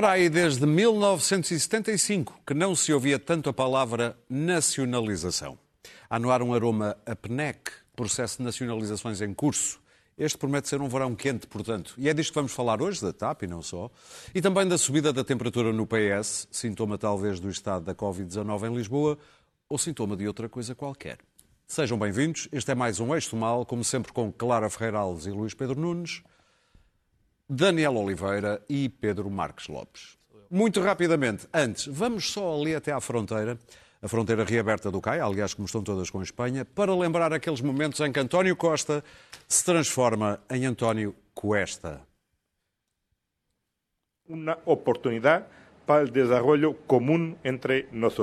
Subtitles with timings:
[0.00, 5.58] Para aí, desde 1975, que não se ouvia tanto a palavra nacionalização.
[6.08, 9.78] Há no ar um aroma a PNEC, processo de nacionalizações em curso.
[10.18, 11.94] Este promete ser um verão quente, portanto.
[11.96, 13.90] E é disto que vamos falar hoje, da TAP e não só.
[14.34, 18.74] E também da subida da temperatura no PS, sintoma talvez do estado da Covid-19 em
[18.74, 19.18] Lisboa,
[19.68, 21.18] ou sintoma de outra coisa qualquer.
[21.66, 22.48] Sejam bem-vindos.
[22.50, 25.80] Este é mais um Eixo Mal, como sempre com Clara Ferreira Alves e Luís Pedro
[25.80, 26.22] Nunes.
[27.48, 30.18] Daniel Oliveira e Pedro Marques Lopes.
[30.50, 33.56] Muito rapidamente, antes, vamos só ali até à fronteira,
[34.02, 37.60] a fronteira reaberta do CAI, aliás, como estão todas com a Espanha, para lembrar aqueles
[37.60, 39.04] momentos em que António Costa
[39.46, 42.00] se transforma em António Cuesta.
[44.28, 45.44] Uma oportunidade
[45.86, 48.16] para o desenvolvimento comum entre nós.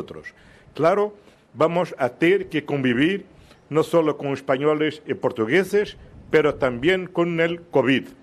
[0.74, 1.14] Claro,
[1.54, 3.26] vamos a ter que convivir
[3.70, 5.98] não só com espanhóis e portugueses,
[6.32, 8.16] pero também com o Covid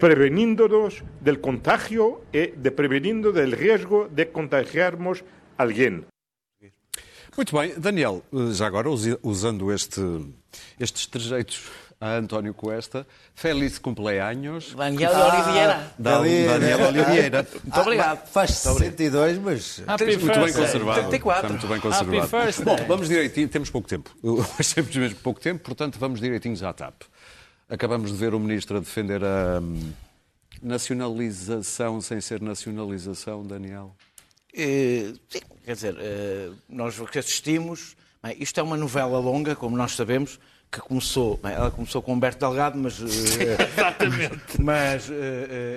[0.00, 5.22] preveniéndonos del contagio e de prevenindo del riesgo de contagiarmos
[5.58, 6.09] alguém.
[7.40, 8.90] Muito bem, Daniel, já agora
[9.22, 9.98] usando este,
[10.78, 11.62] estes trejeitos
[11.98, 14.74] a António Cuesta, feliz cumpleaños.
[14.74, 15.94] Daniel ah, Oliveira.
[15.98, 17.48] Daniel Oliveira.
[17.64, 18.18] Muito obrigado.
[18.22, 21.00] Ah, faz 62, mas Happy muito first bem conservado.
[21.00, 21.34] 34.
[21.38, 22.18] Está muito bem conservado.
[22.18, 24.14] Happy first Bom, vamos direitinho, temos pouco tempo.
[24.22, 27.04] Hoje temos mesmo pouco tempo, portanto vamos direitinhos à TAP.
[27.70, 29.92] Acabamos de ver o Ministro a defender a hum,
[30.62, 33.96] nacionalização sem ser nacionalização, Daniel.
[34.54, 39.54] Eh, sim, quer dizer, eh, nós o que assistimos, bem, isto é uma novela longa,
[39.54, 40.38] como nós sabemos,
[40.72, 44.40] que começou, bem, ela começou com Humberto Delgado, mas, Exatamente.
[44.62, 45.14] mas eh,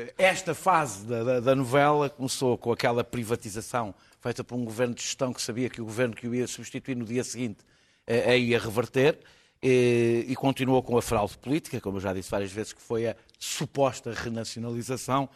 [0.09, 4.93] eh, esta fase da, da- da novela começou com aquela privatização feita por um governo
[4.95, 7.59] de gestão que sabia que o governo que o ia substituir no dia seguinte
[8.07, 9.19] eh, a ia reverter.
[9.61, 13.07] eh, E continuou com a fraude política, como eu já disse várias vezes, que foi
[13.07, 15.31] a suposta renacionalização, eh,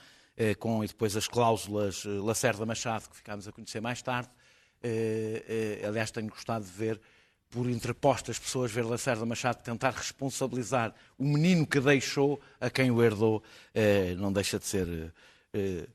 [0.60, 4.30] com e depois as cláusulas eh, Lacerda Machado, que ficámos a conhecer mais tarde.
[4.84, 7.00] Eh, eh, Aliás, tenho gostado de ver,
[7.50, 13.02] por interpostas pessoas, ver Lacerda Machado tentar responsabilizar o menino que deixou a quem o
[13.04, 13.42] herdou.
[13.74, 15.12] Eh, Não deixa de ser eh,
[15.54, 15.88] eh,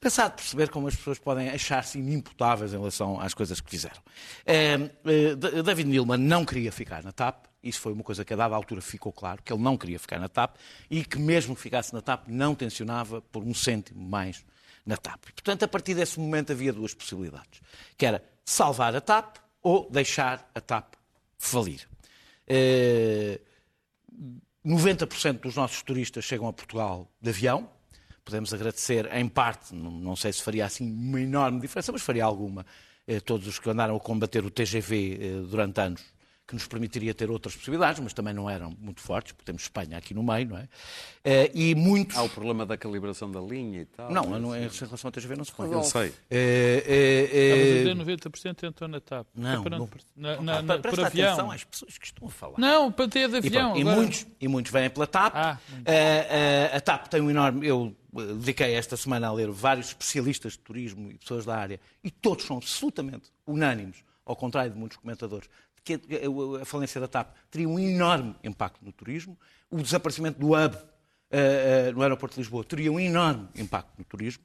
[0.00, 4.00] Pensado perceber como as pessoas podem achar-se inimputáveis em relação às coisas que fizeram.
[4.46, 8.32] Eh, eh, D- David Nilman não queria ficar na TAP, isso foi uma coisa que
[8.32, 10.56] a dada altura ficou claro, que ele não queria ficar na TAP
[10.90, 14.44] e que mesmo que ficasse na TAP não tencionava por um cêntimo mais
[14.84, 15.24] na TAP.
[15.28, 17.60] E, portanto, a partir desse momento havia duas possibilidades,
[17.96, 20.94] que era salvar a TAP ou deixar a TAP
[21.38, 21.86] falir.
[22.46, 23.40] Eh,
[24.64, 27.70] 90% dos nossos turistas chegam a Portugal de avião.
[28.24, 32.66] Podemos agradecer, em parte, não sei se faria assim uma enorme diferença, mas faria alguma.
[33.06, 36.02] Eh, todos os que andaram a combater o TGV eh, durante anos,
[36.48, 39.98] que nos permitiria ter outras possibilidades, mas também não eram muito fortes, porque temos Espanha
[39.98, 40.66] aqui no meio, não é?
[41.22, 42.16] Eh, e muitos.
[42.16, 44.10] Há o problema da calibração da linha e tal.
[44.10, 45.70] Não, não, em relação ao TGV não se põe.
[45.70, 46.10] Eu sei.
[46.30, 49.26] Eh, eh, Estamos a dizer 90% entrou na TAP.
[49.34, 49.90] Não, Para não.
[50.16, 51.28] na, na, na, presta por avião.
[51.28, 52.54] atenção às pessoas que estão a falar.
[52.58, 53.72] Não, para ter de E, avião.
[53.74, 55.32] pronto, e muitos, e muitos vêm pela TAP.
[55.36, 57.66] Ah, Eh, eh, a TAP tem um enorme.
[57.66, 62.10] Eu dediquei esta semana a ler vários especialistas de turismo e pessoas da área, e
[62.10, 65.48] todos são absolutamente unânimes, ao contrário de muitos comentadores,
[65.96, 69.38] que a- a falência da TAP teria um enorme impacto no turismo.
[69.70, 70.76] O desaparecimento do hub
[71.30, 74.42] eh, eh, no aeroporto de Lisboa teria um enorme impacto no turismo.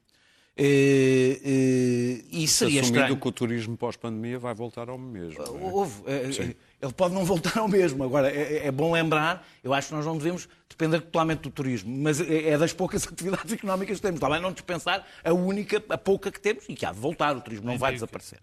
[0.56, 3.18] Eh, e seria Assumindo estranho.
[3.20, 5.44] que o turismo pós-pandemia vai voltar ao mesmo.
[5.44, 5.72] não é?
[5.72, 6.04] Houve.
[6.06, 8.04] É, é, Ele pode não voltar ao mesmo.
[8.04, 11.96] Agora, é, é bom lembrar, eu acho que nós não devemos depender totalmente do turismo,
[11.96, 14.20] mas é, é das poucas atividades económicas que temos.
[14.20, 17.36] Bem não dispensar a única, a pouca que temos e que há de voltar.
[17.36, 18.40] O turismo não vai desaparecer.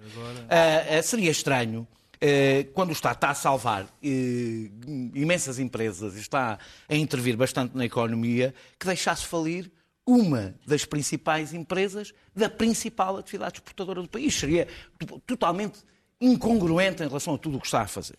[0.48, 1.86] Ah, ah, seria estranho.
[2.20, 4.70] Eh, Quando o Estado está a salvar eh,
[5.14, 6.58] imensas empresas está
[6.88, 9.70] a intervir bastante na economia, que deixasse falir
[10.06, 14.34] uma das principais empresas da principal atividade exportadora do país.
[14.34, 14.66] Seria
[14.98, 15.78] to- totalmente
[16.20, 18.18] incongruente em relação a tudo o que está a fazer.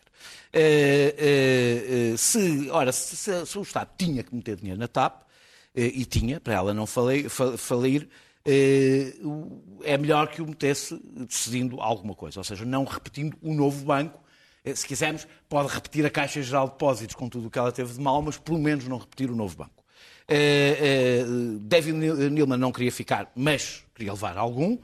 [0.53, 3.15] Eh, se, ora, se,
[3.45, 5.23] se- o Estado tinha que meter dinheiro na TAP,
[5.75, 8.07] e tinha, para ela não falir, o-
[9.83, 14.19] é melhor que o metesse decidindo alguma coisa, ou seja, não repetindo o novo banco.
[14.63, 17.71] Eh, Se quisermos, pode repetir a Caixa Geral de Depósitos com tudo o que ela
[17.71, 19.83] teve de mal, mas pelo menos não repetir o novo banco.
[20.27, 21.25] Eh, eh,
[21.61, 24.77] David Nil- Nilman não queria ficar, mas queria levar algum,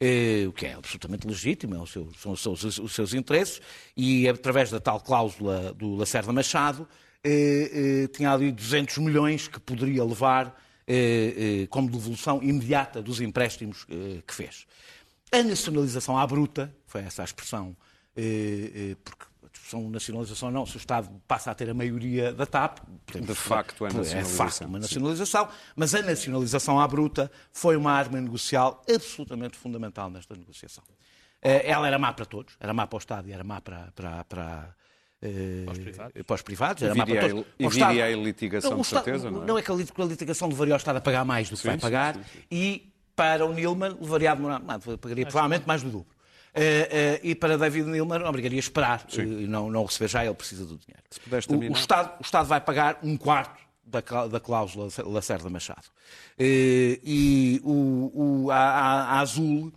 [0.00, 3.60] eh, o que é absolutamente legítimo, é seu- são os seus, os seus interesses,
[3.96, 6.88] e através da tal cláusula do Lacerda Machado,
[7.22, 10.63] eh, eh, tinha ali 200 milhões que poderia levar eh, eh,
[11.70, 14.66] como devolução imediata dos empréstimos eh, que fez.
[15.32, 17.76] A nacionalização à bruta, foi essa a expressão,
[18.16, 22.32] eh, eh, porque a expressão nacionalização não, se o Estado passa a ter a maioria
[22.32, 24.46] da TAP, podemos- De facto, é é nacionalização.
[24.46, 30.34] facto uma nacionalização, mas a nacionalização à bruta foi uma arma negocial absolutamente fundamental nesta
[30.36, 30.84] negociação.
[31.42, 33.90] Eh, Ela era má para todos, era má para o Estado e era má para,
[33.94, 34.76] para, para,
[35.24, 36.82] eh, para os privados.
[36.82, 37.46] Viria para a- todos.
[37.58, 39.46] e viria a litigação, Não, Estado- certeza, não é?
[39.46, 41.80] Não é que a litigação levaria ao Estado a pagar mais do que vai sim,
[41.80, 42.16] pagar
[42.50, 46.08] e para o Nilman levaria a demorar, não, pagaria provavelmente mais do dobro.
[46.56, 50.24] Eh, eh, e para David Nilman obrigaria a esperar eh, e não, não receber já,
[50.24, 51.02] ele precisa do dinheiro.
[51.48, 51.76] O- o.
[51.76, 55.86] Estado, o Estado vai pagar um quarto da, da cláusula Lacerda Machado.
[56.38, 59.72] E o, o- a, a- a Azul,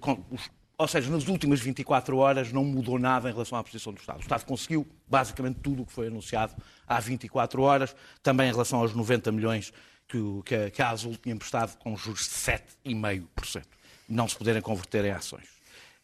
[0.00, 0.50] com os-
[0.82, 4.18] ou seja, nas últimas 24 horas não mudou nada em relação à posição do Estado.
[4.18, 6.54] O Estado conseguiu basicamente tudo o que foi anunciado
[6.86, 9.72] há 24 horas, também em relação aos 90 milhões
[10.08, 13.62] que, o- que a, que a Azul tinha emprestado com juros de 7,5%.
[14.08, 15.46] Não se poderem converter em ações.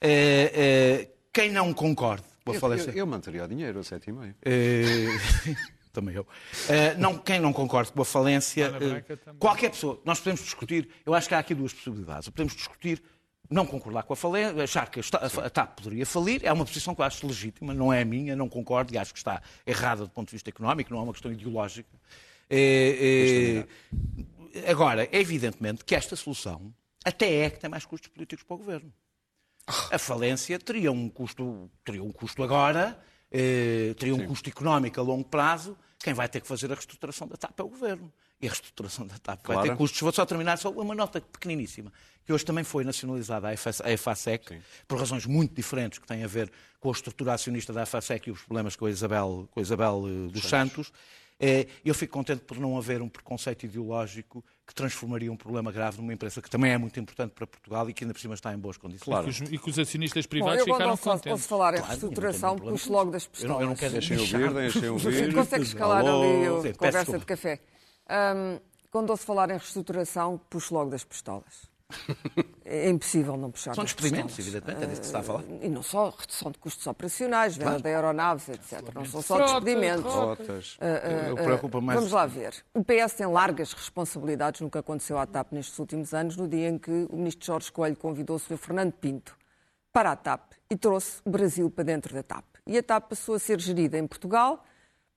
[0.00, 2.90] Eh, eh, quem não concorde com a Eu, falência...
[2.90, 4.34] eu, eu manteria o dinheiro a 7,5.
[4.42, 5.06] Eh,
[5.92, 6.26] também eu.
[6.68, 8.72] Eh, não, quem não concorda com a falência,
[9.38, 12.28] qualquer pessoa, nós podemos discutir, eu acho que há aqui duas possibilidades.
[12.28, 13.02] Podemos discutir,
[13.50, 17.00] não concordar com a falência, achar que a TAP poderia falir, é uma posição que
[17.00, 20.10] eu acho legítima, não é a minha, não concordo e acho que está errada do
[20.10, 21.88] ponto de vista económico, não é uma questão ideológica.
[22.50, 23.64] Eh,
[24.54, 26.72] eh, agora, é evidentemente que esta solução
[27.04, 28.92] até é que tem mais custos políticos para o governo.
[29.90, 32.98] A falência teria um custo, teria um custo agora,
[33.30, 35.76] eh, teria um custo económico a longo prazo.
[35.98, 38.12] Quem vai ter que fazer a reestruturação da TAP é o Governo.
[38.40, 39.70] E a reestruturação da TAP vai Claro.
[39.70, 40.00] ter custos.
[40.00, 41.92] Vou só terminar só uma nota pequeniníssima,
[42.24, 46.22] que hoje também foi nacionalizada a EFA- a EFASEC, por razões muito diferentes que têm
[46.22, 46.48] a ver
[46.78, 50.04] com a estrutura acionista da EFASEC e os problemas com a Isabel, com a Isabel
[50.06, 50.92] eh, dos Santos.
[51.40, 55.96] Eh, Eu fico contente por não haver um preconceito ideológico que transformaria um problema grave
[55.96, 58.52] numa empresa que também é muito importante para Portugal e que ainda por cima está
[58.54, 59.04] em boas condições.
[59.04, 59.28] Claro.
[59.28, 61.46] E, que os, e que os acionistas Bom, privados eu quando ficaram contentes.
[61.46, 63.54] falar em Claro, reestruturação, tem puxo logo das Eu pistolas.
[63.56, 65.34] não, eu não quero Deixem deixar- ouvir, deixem ouvir.
[65.34, 66.22] Consegues calar Alô?
[66.22, 67.18] ali a conversa desculpa.
[67.20, 67.60] de café.
[68.08, 68.58] Ahm,
[68.90, 71.68] quando ouço falar em reestruturação, puxo logo das pistolas.
[72.70, 75.42] É impossível não puxar São despedimentos, evidentemente, é disso que se está a falar.
[75.62, 78.82] E não só redução de custos operacionais, venda de aeronaves, etc.
[78.94, 80.12] Não são só despedimentos.
[80.12, 80.76] Rotas.
[81.28, 81.98] Eu preocupo mais.
[81.98, 82.62] Vamos lá ver.
[82.74, 86.68] O PS tem largas responsabilidades no que aconteceu à TAP nestes últimos anos, no dia
[86.68, 88.58] em que o ministro Jorge Coelho convidou o Sr.
[88.58, 89.34] Fernando Pinto
[89.90, 92.44] para a TAP e trouxe o Brasil para dentro da TAP.
[92.66, 94.62] E a TAP passou a ser gerida em Portugal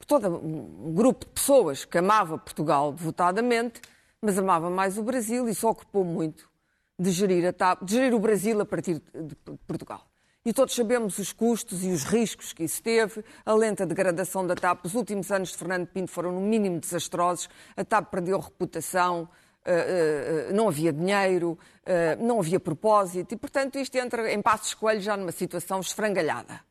[0.02, 3.80] por todo um grupo de pessoas que amava Portugal devotadamente,
[4.20, 6.50] mas amava mais o Brasil e se ocupou muito
[6.98, 9.36] de gerir, a TAP, de gerir o Brasil a partir de
[9.68, 10.08] Portugal.
[10.44, 14.56] E todos sabemos os custos e os riscos que isso teve, a lenta degradação da
[14.56, 14.86] TAP.
[14.86, 17.48] Os últimos anos de Fernando Pinto foram, no mínimo, desastrosos.
[17.78, 19.30] A TAP perdeu reputação,
[19.64, 24.74] eh, eh, não havia dinheiro, eh, não havia propósito e, portanto, isto entra em Passos
[24.74, 26.71] Coelho já numa situação esfrangalhada.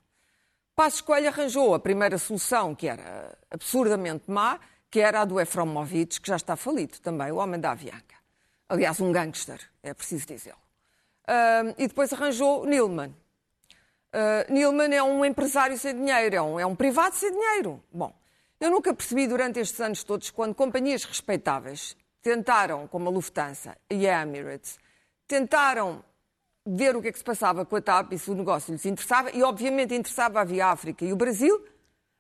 [0.80, 4.58] Passos Coelho arranjou a primeira solução, que era absurdamente má,
[4.90, 8.16] que era a do Efromovich, que já está falido também, o homem da Avianca.
[8.66, 10.56] Aliás, um gangster, é preciso dizê-lo.
[11.28, 13.10] Ah, e depois arranjou Nilman.
[13.10, 17.84] Uh, Nilman é um empresário sem dinheiro, é um, é um privado sem dinheiro.
[17.92, 18.18] Bom,
[18.58, 24.08] eu nunca percebi durante estes anos todos, quando companhias respeitáveis tentaram, como a Lufthansa e
[24.08, 24.78] a Emirates,
[25.28, 26.02] tentaram
[26.67, 28.85] ver o que é que se passava com a TAP e se o negócio lhes
[28.85, 31.64] interessava, e obviamente interessava havia a África e o Brasil,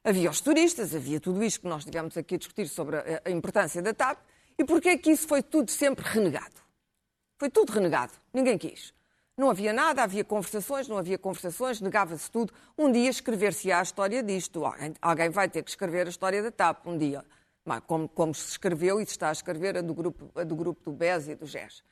[0.02, 3.30] havia os turistas, havia tudo isto que nós estivemos aqui a discutir sobre a, a
[3.30, 4.18] importância da TAP,
[4.58, 6.54] e porquê é que isso foi tudo sempre renegado?
[7.38, 8.92] Foi tudo renegado, ninguém quis.
[9.40, 12.52] Não havia nada, havia conversações, não havia conversações, negava-se tudo.
[12.76, 14.62] Um dia escrever-se-á a história disto.
[14.62, 17.24] Alguém, alguém vai ter que escrever a história da TAP um dia.
[17.86, 20.82] Como, como se escreveu e se está a escrever a do grupo, a do, grupo
[20.84, 21.82] do BES e do GES.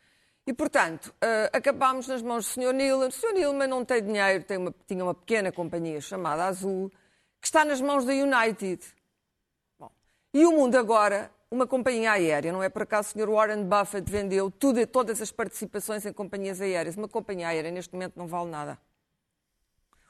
[0.48, 2.72] E, portanto, eh, acabámos nas mãos do Sr.
[2.72, 3.08] Nilman.
[3.08, 3.34] O Sr.
[3.34, 6.90] Nilman não tem dinheiro, tem uma- tinha uma pequena companhia chamada Azul,
[7.38, 8.82] que está nas mãos da United.
[9.78, 9.90] Bom,
[10.32, 13.28] e o mundo agora, uma companhia aérea, não é por acaso o Sr.
[13.28, 16.96] Warren Buffett vendeu tudo, todas as participações em companhias aéreas.
[16.96, 18.78] Uma companhia aérea neste momento não vale nada.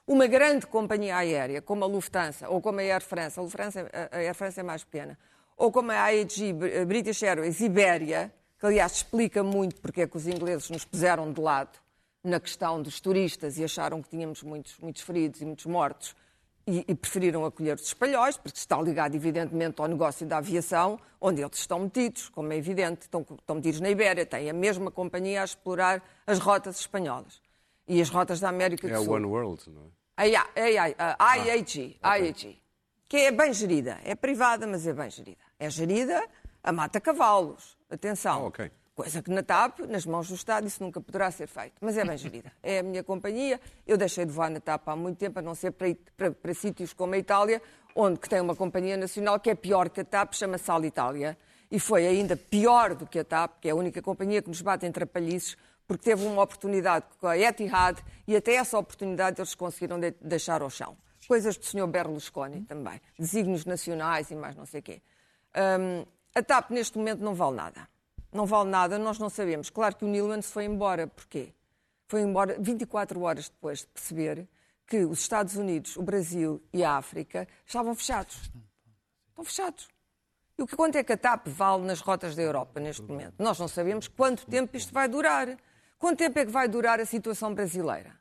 [0.06, 4.18] Uma grande companhia aérea, como a Lufthansa ou como a Air France, a, Lufthansa, a
[4.18, 5.18] Air France é mais pequena,
[5.56, 10.16] ou como a AEG, Br- British Airways, Iberia, que aliás explica muito porque é que
[10.16, 11.78] os ingleses nos puseram de lado
[12.24, 16.16] na questão dos turistas e acharam que tínhamos muitos, muitos feridos e muitos mortos
[16.66, 21.40] e, e preferiram acolher os espanhóis, porque está ligado evidentemente ao negócio da aviação, onde
[21.40, 25.40] eles estão metidos, como é evidente, estão, estão metidos na Ibéria, têm a mesma companhia
[25.40, 27.40] a explorar as rotas espanholas
[27.86, 29.14] e as rotas da América do É a Sul.
[29.14, 29.86] One World, não é?
[30.18, 32.60] A, I- a, I- a IAG, IAG,
[33.08, 33.98] que é bem gerida.
[34.04, 35.38] É privada, mas é bem gerida.
[35.58, 36.22] É gerida
[36.68, 37.78] a mata-cavalos.
[37.90, 38.42] Atenção.
[38.42, 38.70] Ah, ok.
[38.94, 41.76] Coisa que na TAP, nas mãos do Estado, isso nunca poderá ser feito.
[41.80, 42.52] Mas é bem gerida.
[42.62, 43.58] É a minha companhia.
[43.86, 46.52] Eu deixei de voar na TAP há muito tempo, a não ser para, para, para
[46.52, 47.62] sítios como a Itália,
[47.94, 51.38] onde que tem uma companhia nacional que é pior que a TAP, chama-se Alitalia.
[51.70, 54.60] E foi ainda pior do que a TAP, que é a única companhia que nos
[54.60, 55.56] bate em trapalhices,
[55.86, 60.60] porque teve uma oportunidade com a Etihad e até essa oportunidade eles conseguiram de deixar
[60.60, 60.98] ao chão.
[61.26, 61.86] Coisas do Sr.
[61.86, 63.00] Berlusconi também.
[63.18, 65.02] Desígnios nacionais e mais não sei o quê.
[65.56, 66.04] Hum,
[66.34, 67.88] a TAP neste momento não vale nada.
[68.32, 69.70] Não vale nada, nós não sabemos.
[69.70, 71.06] Claro que o Nilman se foi embora.
[71.06, 71.52] Porquê?
[72.06, 74.48] Foi embora 24 horas depois de perceber
[74.86, 78.50] que os Estados Unidos, o Brasil e a África estavam fechados.
[79.28, 79.88] Estão fechados.
[80.58, 83.34] E o que quanto é que a TAP vale nas rotas da Europa neste momento?
[83.38, 85.56] Nós não sabemos quanto tempo isto vai durar.
[85.98, 88.18] Quanto tempo é que vai durar a situação brasileira?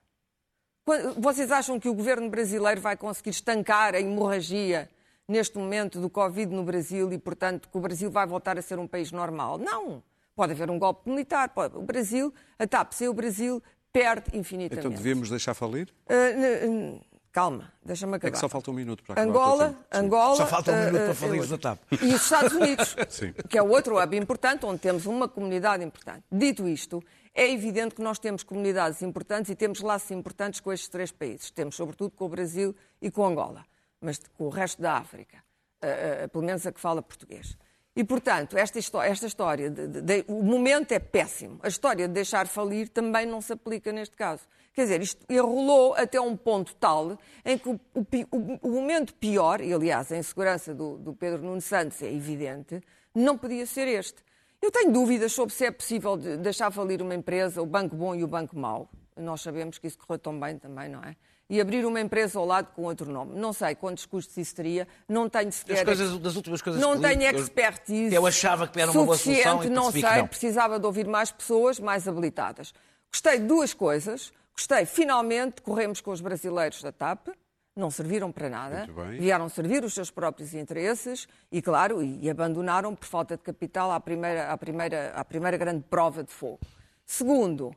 [1.18, 4.90] Vocês acham que o governo brasileiro vai conseguir estancar a hemorragia
[5.27, 8.79] neste momento do Covid no Brasil e, portanto, que o Brasil vai voltar a ser
[8.79, 9.57] um país normal?
[9.57, 10.01] Não.
[10.36, 11.50] Pode haver um golpe militar.
[11.50, 11.75] Pode.
[11.75, 14.88] O Brasil, a TAP sem o Brasil, perde infinitamente.
[14.88, 15.89] Então devíamos deixar falir?
[16.07, 18.29] Uh, calma, deixa-me acabar.
[18.29, 19.29] É que só falta um minuto para acabar.
[19.29, 20.36] Angola, Angola.
[20.36, 21.79] Só falta um minuto uh, para falir uh, da TAP.
[21.91, 23.34] E os Estados Unidos, Sim.
[23.50, 26.24] que é outro hub importante, onde temos uma comunidade importante.
[26.31, 27.03] Dito isto,
[27.34, 31.51] é evidente que nós temos comunidades importantes e temos laços importantes com estes três países.
[31.51, 33.65] Temos, sobretudo, com o Brasil e com Angola,
[34.01, 35.38] mas com o resto da África,
[35.84, 37.58] uh, uh, pelo menos a que fala português.
[37.96, 41.60] E, portanto, esta história, esta história de, de, de, o momento é péssimo.
[41.63, 44.44] A história de deixar falir também não se aplica neste caso.
[44.72, 49.62] Quer dizer, isto enrolou até um ponto tal em que o, o, o momento pior,
[49.62, 52.80] e aliás a insegurança do, do Pedro Nuno Santos é evidente,
[53.16, 54.24] não podia ser este.
[54.62, 58.24] Eu tenho dúvidas sobre se é possível deixar falir uma empresa, o banco bom e
[58.24, 58.88] o banco mau.
[59.18, 61.16] Nós sabemos que isso correu tão bem também, não é?
[61.50, 63.40] E abrir uma empresa ao lado com outro nome.
[63.40, 65.76] Não sei quantos custos isso teria, não tenho sequer.
[65.76, 68.14] Das, coisas, das últimas coisas Não tenho expertise.
[68.14, 70.28] Eu achava que era uma boa solução e não sei, não.
[70.28, 72.74] precisava de ouvir mais pessoas mais habilitadas.
[73.10, 74.34] Gostei de duas coisas.
[74.58, 77.28] Gostei, finalmente, corremos com os brasileiros da TAP,
[77.76, 78.88] não serviram para nada,
[79.20, 84.00] vieram servir os seus próprios interesses e, claro, e abandonaram por falta de capital à
[84.00, 86.60] primeira, à primeira, à primeira grande prova de fogo.
[87.06, 87.72] Segundo,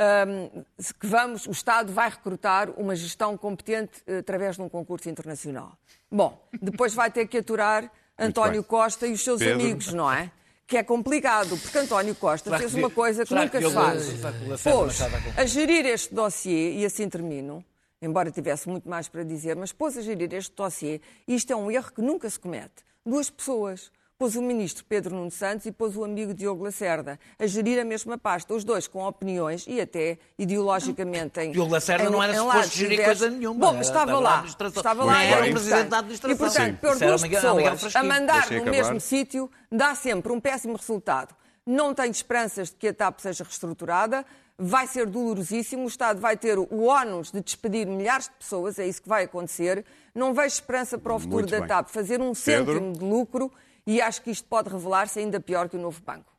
[0.00, 0.62] um,
[0.98, 5.72] que vamos, o Estado vai recrutar uma gestão competente uh, através de um concurso internacional.
[6.10, 9.54] Bom, depois vai ter que aturar António Costa e os seus Pedro.
[9.60, 10.30] amigos, não é?
[10.64, 13.68] que é complicado, porque António Costa Será fez que- uma coisa que será nunca que
[13.68, 14.06] se faz.
[14.08, 15.00] que Pôs
[15.36, 17.62] a gerir este dossiê, e assim termino,
[18.00, 21.56] embora tivesse muito mais para dizer, mas pôs a gerir este dossiê, e isto é
[21.56, 22.84] um erro que nunca se comete.
[23.04, 23.90] Duas pessoas.
[24.22, 27.84] Pôs o ministro Pedro Nuno Santos e pôs o amigo Diogo Lacerda a gerir a
[27.84, 31.50] mesma pasta, os dois com opiniões e até ideologicamente em.
[31.50, 33.18] Diogo Lacerda em- não era suposto gerir diversos.
[33.18, 34.44] coisa nenhuma, Bom, mas estava estava lá.
[34.46, 36.30] Estava lá era era o presidente da administração.
[36.36, 36.76] E, portanto, Sim.
[36.80, 41.34] pôr duas pessoas a mandar no mesmo sítio dá sempre um péssimo resultado.
[41.66, 44.24] Não tenho esperanças de que a TAP seja reestruturada.
[44.56, 45.82] Vai ser dolorosíssimo.
[45.82, 48.78] O Estado vai ter o ónus de despedir milhares de pessoas.
[48.78, 49.84] É isso que vai acontecer.
[50.14, 51.66] Não vejo esperança para o futuro Muito da bem.
[51.66, 53.50] TAP fazer um cêntimo de lucro
[53.86, 56.32] e acho que isto pode revelar-se ainda pior que o novo banco.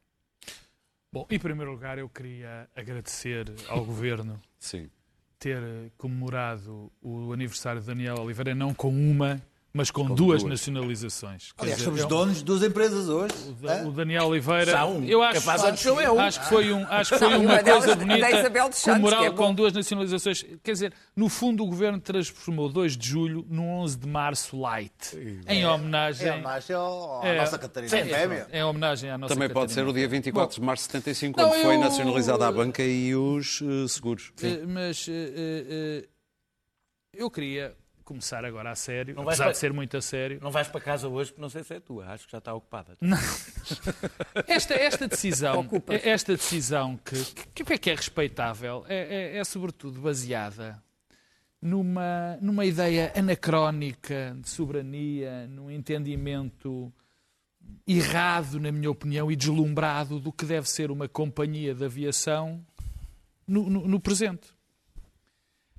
[1.12, 4.90] Bom, em primeiro lugar, eu queria agradecer ao Governo Sim.
[5.38, 5.62] ter
[5.98, 9.42] comemorado o aniversário de Daniel Oliveira, não com uma,
[9.75, 10.44] mas com, duas, duas.
[10.44, 11.51] nacionalizações.
[11.53, 13.34] Quer Aliás, dizer, somos é um- donos de duas empresas hoje.
[13.50, 15.03] o Da- O Daniel Oliveira, Já um.
[15.03, 15.50] eu acho,
[16.00, 16.20] é um.
[16.20, 18.27] acho que foi um, acho que foi Não, uma delas, coisa bonita.
[18.72, 19.36] Santos, é bom.
[19.36, 20.46] com duas nacionalizações.
[20.63, 25.15] Quer dizer, no fundo o governo transformou 2 de julho num 11 de março light,
[25.48, 27.38] em homenagem, É homenagem ao- à É.
[27.38, 28.48] nossa Catarina Sim, Fébia.
[28.53, 29.92] em homenagem à nossa Também pode ser Catarina.
[29.92, 33.15] o dia 24 de março de 75, Não, quando foi eu- nacionalizada a banca e
[33.15, 34.32] os eh, seguros.
[34.42, 36.06] Eh, Mas eh,
[37.15, 40.40] eu queria começar agora a sério, Não vais apesar para- de ser muito a sério.
[40.42, 42.06] Não vais para casa hoje, porque não sei se é tua.
[42.08, 42.98] Acho que já está ocupada.
[44.48, 45.68] Esta, esta decisão,
[46.04, 50.82] esta decisão que, que, que é respeitável é, é- é sobretudo baseada
[51.62, 56.92] numa, numa ideia anacrónica de soberania, num entendimento
[57.88, 62.66] errado, na minha opinião, e deslumbrado do que deve ser uma companhia de aviação
[63.48, 64.48] no, no- no presente.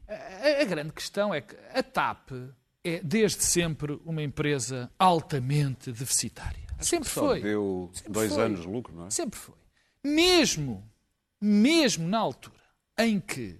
[0.08, 2.30] A, a grande questão é que a TAP
[2.84, 6.62] é, desde sempre, uma empresa altamente deficitária.
[6.78, 7.40] Sempre foi.
[7.40, 8.42] deu dois foi.
[8.42, 9.11] anos de lucro, não é?
[9.11, 9.54] Sempre foi.
[10.04, 10.87] Mesmo,
[11.40, 12.62] mesmo na altura
[12.99, 13.58] em que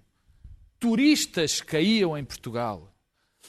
[0.78, 2.94] turistas caíam em Portugal,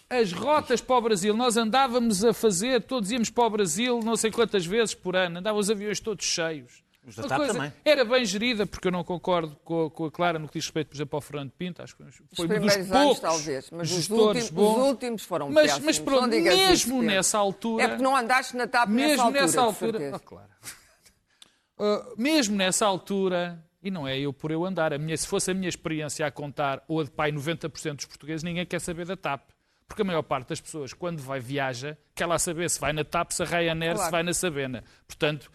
[0.10, 4.16] as rotas para o Brasil, nós andávamos a fazer, todos íamos para o Brasil não
[4.16, 6.85] sei quantas vezes por ano, andavam os aviões todos cheios.
[7.08, 7.74] Os da TAP coisa- também.
[7.84, 10.66] Era bem gerida, porque eu não concordo com a, com a Clara no que diz
[10.66, 11.82] respeito, por exemplo, ao Fernando Pinto.
[11.84, 14.78] Acho que foi Os um dos primeiros poucos anos, talvez, mas os últimos, bons.
[14.78, 15.86] os últimos foram Mas, péssimos.
[15.86, 17.84] mas pronto, Não digas isso, mesmo nessa altura...
[17.84, 20.00] É porque não andaste na TAP mesmo nessa altura.
[20.00, 20.16] nessa altura.
[20.16, 20.50] Ah, claro.
[21.78, 25.52] Uh, mesmo nessa altura, e não é eu por eu andar, a minha, se fosse
[25.52, 29.06] a minha experiência a contar, ou a de pai 90% dos portugueses, ninguém quer saber
[29.06, 29.42] da TAP.
[29.88, 33.04] Porque a maior parte das pessoas, quando vai viaja, quer lá saber se vai na
[33.04, 34.06] TAP, se a Ryanair, Claro.
[34.08, 34.84] se vai na Sabena.
[35.08, 35.52] Portanto,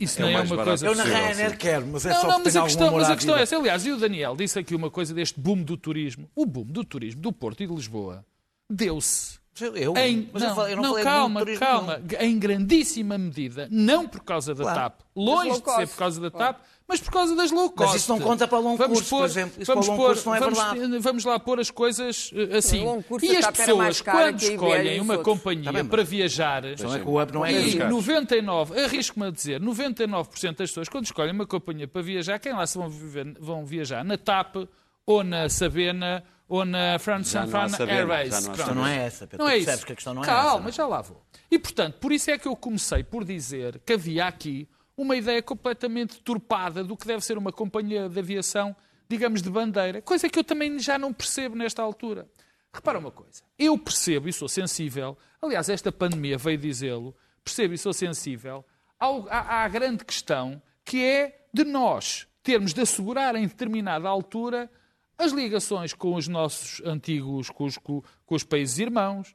[0.00, 1.56] isso É o não é uma coisa Eu na Ryanair sim.
[1.56, 3.56] quero, mas é não, só não, mas a, algum questão, mas a questão é essa.
[3.56, 6.28] Aliás, e o Daniel disse aqui uma coisa deste boom do turismo.
[6.34, 8.24] O boom do turismo do Porto e de Lisboa
[8.70, 12.00] deu-se eu- em, mas eu não, falei- eu não não, falei calma, turismo calma.
[12.20, 14.78] Em grandíssima medida, não por causa da Claro.
[14.80, 17.92] TAP, longe de ser por causa da TAP, mas por causa das low cost.
[17.92, 19.62] Mas isso não conta para o longo vamos curso, pôr, por exemplo.
[19.62, 20.98] Isso vamos para longo pôr, curso não é vamos, verdade.
[20.98, 22.80] vamos lá pôr as coisas eh, assim.
[22.80, 25.34] O longo curso E as pessoas, quando escolhem uma outros.
[25.34, 27.90] companhia Tá bem, mas- para viajar, Não é que o hub não é e caro.
[27.90, 32.66] 99, arrisco-me a dizer, 99% das pessoas, quando escolhem uma companhia para viajar, quem lá
[32.66, 34.04] se vão, viver- vão viajar?
[34.04, 34.56] Na TAP,
[35.04, 38.30] ou na Sabena, ou na France Já não há Fran Airways.
[38.30, 39.44] já não A questão não é essa, Pedro.
[39.44, 39.64] Não é isso.
[39.66, 40.76] percebes que a questão não é Calma, essa.
[40.78, 41.22] já lá vou.
[41.50, 44.66] E, portanto, por isso é que eu comecei por dizer que havia aqui
[44.98, 48.76] uma ideia completamente turpada do que deve ser uma companhia de aviação,
[49.08, 50.02] digamos, de bandeira.
[50.02, 52.28] Coisa que eu também já não percebo nesta altura.
[52.74, 53.42] Repara uma coisa.
[53.58, 58.64] Eu percebo e sou sensível, aliás, esta pandemia veio dizê-lo, percebo e sou sensível
[58.98, 64.70] ao- à, à grande questão que é de nós termos de assegurar em determinada altura
[65.16, 69.34] as ligações com os nossos antigos, com os, com- os países irmãos,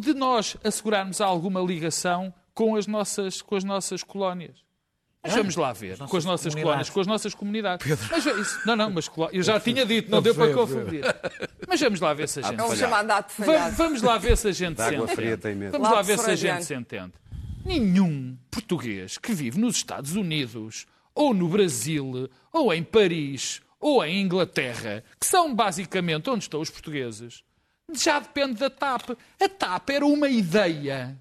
[0.00, 4.62] de nós assegurarmos alguma ligação com as nossas, com as nossas colónias.
[5.24, 7.86] Mas vamos lá ver, com as nossas colónias, com as nossas comunidades.
[8.10, 11.04] Mas é isso, não, não, mas eu já tinha dito, não deu para confundir.
[11.68, 13.76] Mas vamos lá ver se a gente É um se chamado ato Va- falhado.
[13.76, 15.70] Vamos lá ver se a gente se entende.
[15.70, 17.12] Vamos lá ver se a gente se entende.
[17.64, 24.20] Nenhum português que vive nos Estados Unidos, ou no Brasil, ou em Paris, ou em
[24.22, 27.44] Inglaterra, que são basicamente onde estão os portugueses,
[27.94, 29.10] já depende da TAP.
[29.40, 31.16] A TAP era uma ideia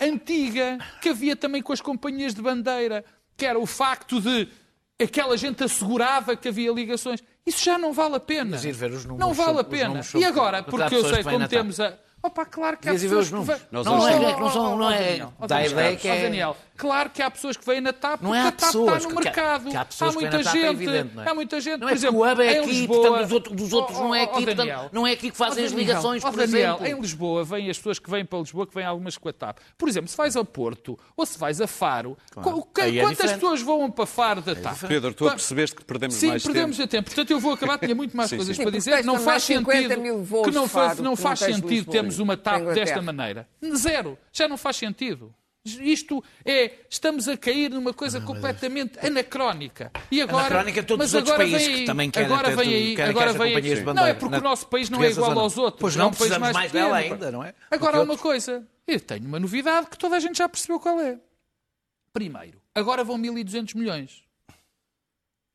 [0.00, 3.04] antiga que havia também com as companhias de bandeira,
[3.36, 4.48] que era o facto de
[5.02, 7.22] aquela gente assegurava que havia ligações.
[7.44, 8.56] Isso já não vale a pena.
[9.04, 10.00] Números não vale a pena.
[10.14, 11.98] E agora, porque eu sei como temos a.
[12.22, 13.66] Opa, claro que há Devias ver pessoas os que vêm.
[13.72, 16.56] Nós Não, hoje é, não são- não é- Daniel, dá a ideia que é- Daniel,
[16.76, 18.96] claro que há pessoas que vêm na TAP porque Não é há a TAP pessoas,
[18.96, 19.70] está no que- mercado.
[19.70, 20.82] que há pessoas há que vêm muita na TAP, é gente.
[20.82, 21.28] evidente, não é?
[21.28, 21.72] Há muita gente.
[21.80, 23.72] Não por é exemplo, que o hub é em aqui, Lisboa- portanto, dos outros- dos
[23.72, 26.30] outros não é aqui, portanto, Daniel, não é aqui que fazem as Daniel, ligações, ó,
[26.30, 26.86] por Daniel, exemplo.
[26.86, 29.58] Em Lisboa, vêm as pessoas que vêm para Lisboa que vêm algumas com a TAP.
[29.76, 33.40] Por exemplo, se vais a Porto ou se vais a Faro, Aí é quantas diferente.
[33.40, 34.78] pessoas vão para Faro da TAP?
[34.86, 36.88] Pedro, tu Qua- percebeste que perdemos Sim, mais perdemos tempo.
[36.88, 37.04] a tempo.
[37.10, 38.62] Portanto, eu vou acabar, tinha muito mais Sim, coisas sim.
[38.62, 39.04] para Sim, dizer.
[39.04, 43.02] Não faz também 50 sentido que não, faz, que sentido Lisboa, termos uma TAP desta
[43.02, 43.48] maneira.
[43.76, 44.18] Zero.
[44.32, 45.34] Já não faz sentido.
[45.64, 49.92] Isto é, estamos a cair numa coisa completamente anacrónica.
[50.10, 52.56] E agora, Anacrónica todos mas os outros agora países vem que aí, também querem agora
[52.56, 53.84] vem aí, querem que agora vem companhias de aí.
[53.84, 54.18] Não é bandeira.
[54.18, 55.80] porque Na- o nosso país não é igual aos outros.
[55.80, 57.54] Pois é não um país precisamos mais mais dela ainda, não é?
[57.70, 58.66] Agora há uma outros- coisa.
[58.88, 61.20] Eu tenho uma novidade que toda a gente já percebeu qual é.
[62.12, 64.24] Primeiro, agora vão 1.200 milhões.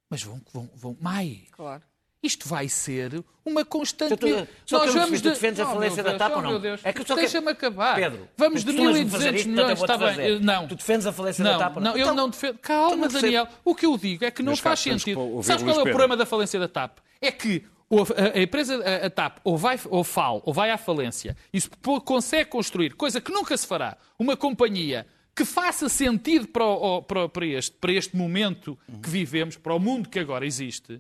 [0.10, 1.50] Mas vão, vão, vão mais.
[1.52, 1.84] Claro.
[2.28, 4.20] Isto vai ser uma constante.
[4.66, 6.42] Só eu me fiz, tu defendes a Oh, falência meu da Deus, TAP oh, ou
[6.54, 6.60] não?
[6.60, 6.82] Deus.
[6.84, 7.96] É que só Deixa-me acabar.
[7.96, 9.80] Pedro, Vamos de tu costumas-me fazer 1.200 isto, milhões.
[9.82, 10.40] Está bem.
[10.40, 10.68] Não.
[10.68, 12.58] Tu defendes a falência da Não, TAP ou não, eu Então, não defendo.
[12.60, 13.22] então Calma, não percebo.
[13.22, 13.48] Daniel.
[13.64, 15.42] O que eu digo é que não Mas faz sentido.
[15.44, 16.98] Sabes o qual é o problema da falência da TAP?
[17.22, 20.70] É que ou a, a empresa, a, a TAP, ou vai ou fal, ou vai
[20.70, 21.70] à falência, e se
[22.04, 27.46] consegue construir, coisa que nunca se fará, uma companhia que faça sentido para, o- para
[27.46, 31.00] este, para este momento que vivemos, para o mundo que agora existe,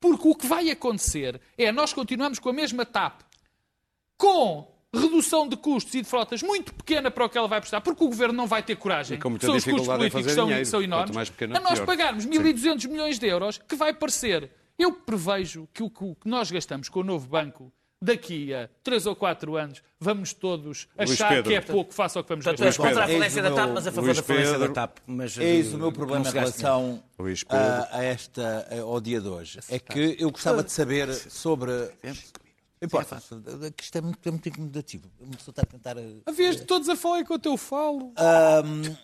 [0.00, 3.22] porque o que vai acontecer é nós continuamos com a mesma TAP,
[4.16, 7.80] com redução de custos e de frotas muito pequena para o que ela vai prestar,
[7.80, 9.18] porque o governo não vai ter coragem.
[9.40, 11.30] São os custos políticos fazer são, são enormes.
[11.30, 11.86] Pequena, a nós pior.
[11.86, 14.50] pagarmos 1.200 milhões de euros, que vai parecer.
[14.78, 19.06] Eu prevejo que que o que nós gastamos com o novo banco daqui a 3
[19.06, 21.50] ou 4 anos, vamos todos Luís achar Pedro.
[21.50, 22.82] que é pouco face ao que vamos Portanto, gastar.
[22.84, 24.68] és contra a falência da TAP, mas a favor Luís da falência da.
[24.68, 24.98] TAP.
[25.06, 27.58] Mas, Eis eh, o meu problema em relação Luís Pedro.
[27.64, 29.58] a, a esta, ao dia de hoje.
[29.68, 31.72] É que eu gostava de saber sobre.
[32.80, 33.20] Importa,
[33.76, 35.10] que isto é muito, é muito incomodativo.
[35.18, 35.96] Uma pessoa está a tentar.
[35.98, 38.12] eh, Havias de todos a falar enquanto eu falo.
[38.16, 38.94] Ahm,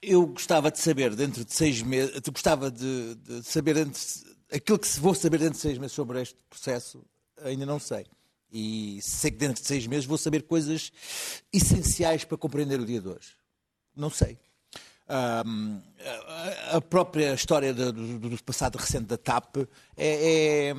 [0.00, 4.00] eu gostava de saber dentro de seis meses, gostava de, de saber dentro,
[4.52, 7.02] aquilo que se vou saber dentro de seis meses sobre este processo,
[7.42, 8.06] ainda não sei.
[8.56, 10.92] E sei que dentro de seis meses vou saber coisas
[11.52, 13.32] essenciais para compreender o dia de hoje.
[13.96, 14.38] Não sei.
[15.08, 15.80] Ahm,
[16.76, 19.56] a- própria história do, do- do passado recente da TAP
[19.96, 20.74] é- é,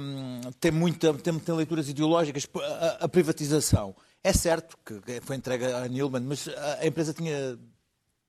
[0.60, 2.48] tem, muita, tem, tem leituras ideológicas.
[3.00, 3.94] A, a privatização.
[4.24, 6.48] É certo que foi entregue a Nilman, mas
[6.80, 7.60] a empresa tinha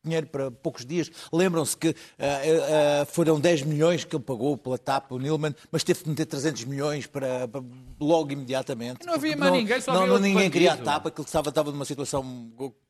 [0.07, 1.11] dinheiro para poucos dias.
[1.33, 5.85] Lembram-se que ah, ah, foram 10 milhões que ele pagou pela TAP, o Nilman, mas
[5.85, 7.63] teve que meter 300 milhões para, para-
[8.01, 9.05] logo imediatamente.
[9.05, 10.77] Não havia mais ninguém, só não, havia não, ninguém queria a.
[10.77, 12.25] TAP, aquilo estava, estava numa situação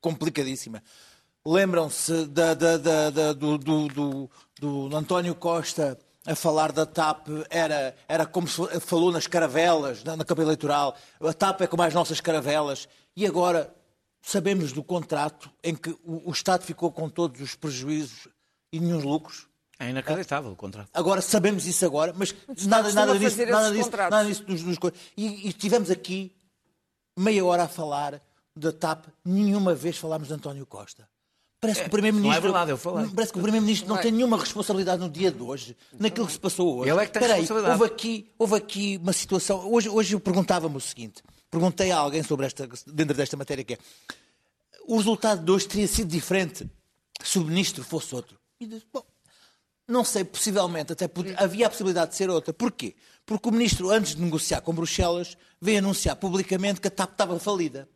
[0.00, 0.83] complicadíssima.
[1.44, 7.29] lembram-se da- da- da- da- do, do- do- do António Costa a falar da TAP,
[7.48, 10.96] era, era como se falou nas caravelas, na, na campanha eleitoral.
[11.20, 12.88] A TAP é como as nossas caravelas.
[13.16, 13.72] E agora
[14.29, 18.27] sabemos do contrato em que o, o Estado ficou com todos os prejuízos
[18.73, 19.47] e nenhum lucros.
[19.79, 20.89] É inacreditável o contrato.
[20.93, 22.35] Agora sabemos isso agora, mas
[22.67, 26.35] nada, nada disso, nada disso, nada disso nos, nos co- e, e estivemos aqui
[27.17, 28.21] meia hora a falar
[28.57, 31.07] da TAP, nenhuma vez falámos de António Costa.
[31.61, 32.31] Parece que o Primeiro-Ministro.
[32.33, 33.09] não é verdade, eu falei.
[33.15, 34.03] Parece que o Primeiro-Ministro não Não é.
[34.03, 36.91] tem nenhuma responsabilidade no dia de hoje, naquilo que se passou hoje.
[36.91, 37.81] Ele é que tem Espera aí, responsabilidade.
[37.83, 39.71] Houve aqui, houve aqui uma situação.
[39.71, 43.75] Hoje, hoje eu perguntava-me o seguinte: perguntei a alguém sobre esta, dentro desta matéria que
[43.75, 43.79] é.
[44.87, 46.69] O resultado de hoje teria sido diferente
[47.23, 48.39] se o ministro fosse outro.
[48.61, 49.05] E disse, bom,
[49.89, 52.53] não sei, possivelmente, até havia a possibilidade de ser outra.
[52.53, 52.95] Porquê?
[53.25, 57.39] Porque o ministro, antes de negociar com Bruxelas, veio anunciar publicamente que a TAP estava
[57.39, 57.89] falida.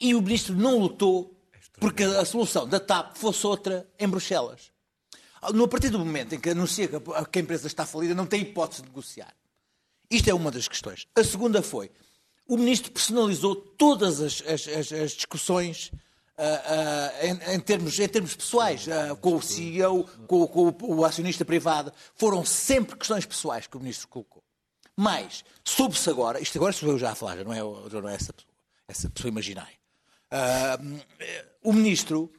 [0.00, 1.34] E o ministro não lutou
[1.80, 4.72] porque a solução da TAP fosse outra em Bruxelas.
[5.40, 8.82] A partir do momento em que anuncia que a empresa está falida, não tem hipótese
[8.82, 9.34] de negociar.
[10.10, 11.06] Isto é uma das questões.
[11.14, 11.90] A segunda foi,
[12.48, 15.92] o ministro personalizou todas as, as- as- discussões
[16.36, 16.62] ah,
[17.20, 21.44] ah, em, em termos, em termos pessoais, ah, com o CEO, com, com o, acionista
[21.44, 21.92] privado.
[22.14, 24.42] Foram sempre questões pessoais que o ministro colocou.
[24.96, 28.08] Mas, soube-se agora, isto agora sou eu já a falar, já não é, já não
[28.08, 28.52] é essa, pessoa,
[28.88, 29.76] essa pessoa imaginária.
[31.62, 32.32] O ministro,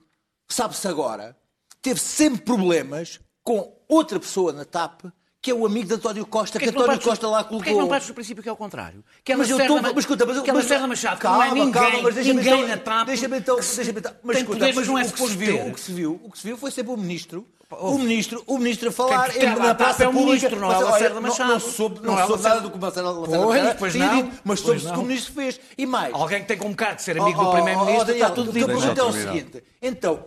[0.47, 1.37] sabe-se agora,
[1.81, 5.03] teve sempre problemas com outra pessoa na TAP,
[5.41, 7.73] que é o amigo de António Costa, que, que António Costa lá porquê colocou.
[7.73, 9.03] que não partes do princípio que é o contrário?
[9.23, 9.81] Que é Mas eu estou.
[9.81, 12.15] Ma- Mas escuta, mas, que é mas- Lacerda Machado, calma, não é ninguém, calma, mas
[12.15, 13.55] deixa-me ninguém então, na TAP Deixa-me então.
[13.55, 16.21] Deixa-me então mas escuta, mas não é o, que se viu, o que se viu,
[16.23, 17.47] o que se viu foi sempre o ministro.
[17.71, 20.49] O ministro, o ministro a falar na praça é o pública.
[20.49, 21.49] ministro, não é mas, o Lacerda Machado.
[21.51, 24.39] Não soube, não é o soube nada do que o Lacerda Machado pois não, dito,
[24.43, 24.93] mas soube-se não.
[24.93, 25.59] que o ministro fez.
[25.77, 26.13] E mais.
[26.13, 28.49] Alguém que tem como cara de ser amigo Oh, do oh, Primeiro-Ministro oh, está tudo
[28.49, 28.79] o que eu dito.
[28.79, 30.25] pergunto é o seguinte: então,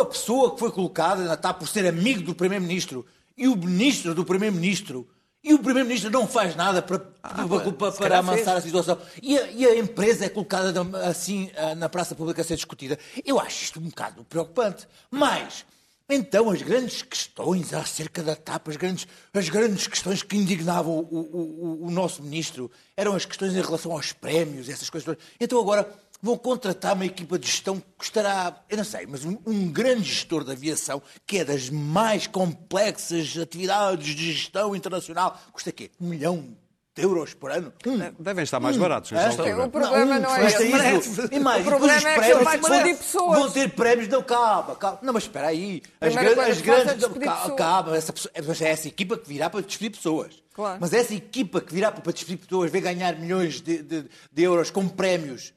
[0.00, 3.04] a pessoa que foi colocada na TAP por ser amigo do Primeiro-Ministro
[3.40, 5.08] e o ministro do Primeiro-Ministro.
[5.42, 8.98] E o Primeiro-Ministro não faz nada para, para, para, para amansar a situação.
[9.22, 12.98] E a, e a empresa é colocada assim ah, na praça pública a ser discutida.
[13.24, 14.86] Eu acho isto um bocado preocupante.
[15.10, 15.64] Mas,
[16.10, 21.00] então, as grandes questões acerca da TAP, as grandes, as grandes questões que indignavam o,
[21.10, 25.22] o- o- o nosso ministro, eram as questões em relação aos prémios, essas coisas todas.
[25.40, 25.88] Então agora
[26.22, 30.02] vão contratar uma equipa de gestão que custará, eu não sei, mas um, um grande
[30.04, 35.90] gestor de aviação, que é das mais complexas atividades de gestão internacional, custa quê?
[36.00, 36.56] Um milhão
[36.94, 37.72] de euros por ano?
[37.86, 37.98] Um.
[38.22, 39.64] Devem estar mais baratos nesta Esta- altura.
[39.66, 41.10] O problema não é custa esse.
[41.10, 41.28] isso.
[41.32, 43.38] E mais, O problema os é que vai despedir vão- pessoas.
[43.38, 44.98] Vão ter prémios, não, calma, calma.
[45.02, 45.80] Não, mas espera aí.
[46.00, 47.06] As, gran- as é grandes.
[47.24, 50.42] calma, calma, essa, pessoa- mas é essa equipa que virá para despedir pessoas.
[50.52, 50.78] Claro.
[50.80, 54.70] Mas essa equipa que virá para despedir pessoas, vê ganhar milhões de, de- de euros
[54.70, 55.54] como prémios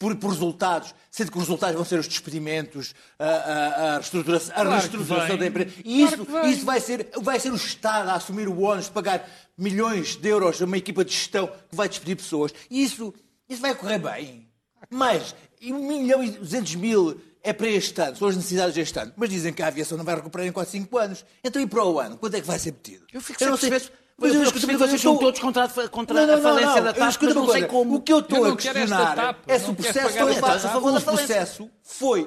[0.00, 4.54] por, por resultados, sendo que os resultados vão ser os despedimentos, a, a- a reestruturação,
[4.54, 5.70] Claro reestruturação da empresa.
[5.84, 8.90] E Claro isso, isso vai, ser, vai ser o Estado a assumir o ónus de
[8.92, 12.50] pagar milhões de euros a uma equipa de gestão que vai despedir pessoas.
[12.70, 13.12] E isso,
[13.48, 14.48] isso vai correr bem.
[14.88, 18.98] Mas, e 1 milhão e 200 mil é para este ano, são as necessidades deste
[18.98, 19.12] ano.
[19.16, 21.24] Mas dizem que a aviação não vai recuperar em 4, 5 anos.
[21.44, 22.16] Então, e para o ano?
[22.16, 23.04] Quando é que vai ser metido?
[23.12, 23.99] Eu fico não sem perceber.
[24.20, 26.42] Mas eu eu que vocês são estou- todos contra, a- contra não, não, a não,
[26.42, 26.84] falência não.
[26.84, 27.94] da TAP, mas não sei como.
[27.96, 30.76] O que eu estou a questionar é se o processo, pagar esta se TAP.
[30.76, 32.24] o processo foi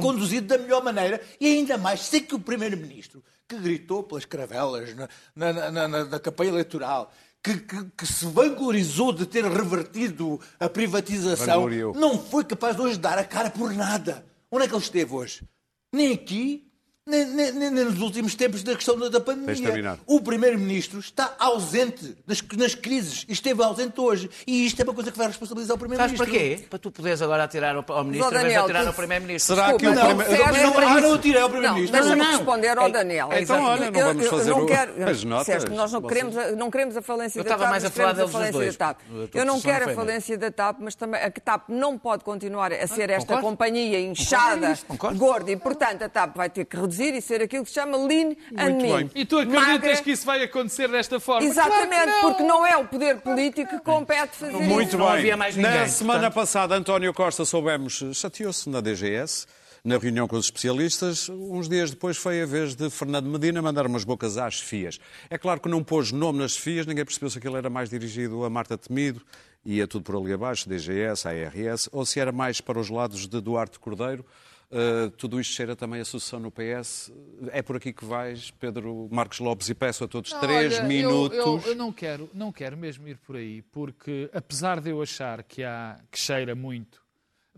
[0.00, 4.94] conduzido da melhor maneira e ainda mais, sei que o Primeiro-Ministro, que gritou pelas caravelas
[4.96, 10.40] na, na, na, na- na campanha eleitoral, que, que- que se vanglorizou de ter revertido
[10.58, 11.94] a privatização, Vangloriou.
[11.94, 14.26] não foi capaz de hoje dar a cara por nada.
[14.50, 15.44] Onde é que ele esteve hoje?
[15.92, 16.65] Nem aqui,
[17.08, 19.96] nem, nem- nem- nos últimos tempos da questão da, da pandemia.
[20.06, 24.28] O Primeiro-Ministro está ausente nas, nas crises e esteve ausente hoje.
[24.44, 26.26] E isto é uma coisa que vai responsabilizar o Sabes Primeiro-Ministro.
[26.26, 26.66] para quê?
[26.68, 29.54] Para tu poderes agora atirar ao, ao ministro, de Daniel, atirar tu- ao primeiro-ministro.
[29.54, 30.36] Será que o Desculpa, primeiro...
[30.36, 32.00] não, Mas não, ah, não atirei ao Não, Primeiro-Ministro.
[32.00, 32.36] deixa-me Não, não.
[32.38, 33.28] responder ao Daniel.
[33.32, 35.46] É, então, olha, não Eu- vamos eu- eu fazer não o- quero, as notas.
[35.46, 37.92] Sérgio, nós não queremos, a- não queremos a falência Eu da estava TAP, mais mas
[37.92, 38.98] a falar queremos a deles dos falência da TAP.
[39.08, 39.30] dois.
[39.32, 42.86] Eu não quero a falência da TAP, mas também a TAP não pode continuar a
[42.88, 43.46] ser esta concordo.
[43.48, 44.76] companhia inchada,
[45.14, 47.96] gorda, e portanto a TAP vai ter que reduzir e ser aquilo que se chama
[47.96, 48.96] lean and mean.
[48.98, 49.10] bem.
[49.14, 50.02] E tu acreditas Magra.
[50.02, 51.46] que isso vai acontecer desta forma?
[51.46, 54.98] Exatamente, Claro que porque não é o poder político que compete fazer Muito isso.
[54.98, 55.14] Não bem.
[55.18, 56.34] havia mais Na ninguém, semana portanto.
[56.34, 59.46] passada, António Costa, soubemos, chateou-se na DGS,
[59.84, 61.28] na reunião com os especialistas.
[61.28, 64.98] Uns dias depois foi a vez de Fernando Medina mandar umas bocas às FIAs.
[65.30, 68.44] É claro que não pôs nome nas FIAs, ninguém percebeu se aquilo era mais dirigido
[68.44, 69.22] a Marta Temido,
[69.64, 73.40] ia tudo por ali abaixo, DGS, ARS, ou se era mais para os lados de
[73.40, 74.24] Duarte Cordeiro.
[74.68, 77.12] Uh, tudo isto cheira também a sucessão no PS.
[77.52, 80.82] É por aqui que vais, Pedro Marcos Lopes, e peço a todos Não, três olha,
[80.82, 81.38] eu- minutos.
[81.38, 85.42] Eu, eu não, quero, não quero mesmo ir por aí, porque apesar de eu achar
[85.44, 87.04] que, há, que cheira muito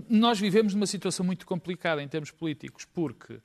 [0.08, 3.40] nós vivemos numa situação muito complicada em termos políticos, porque,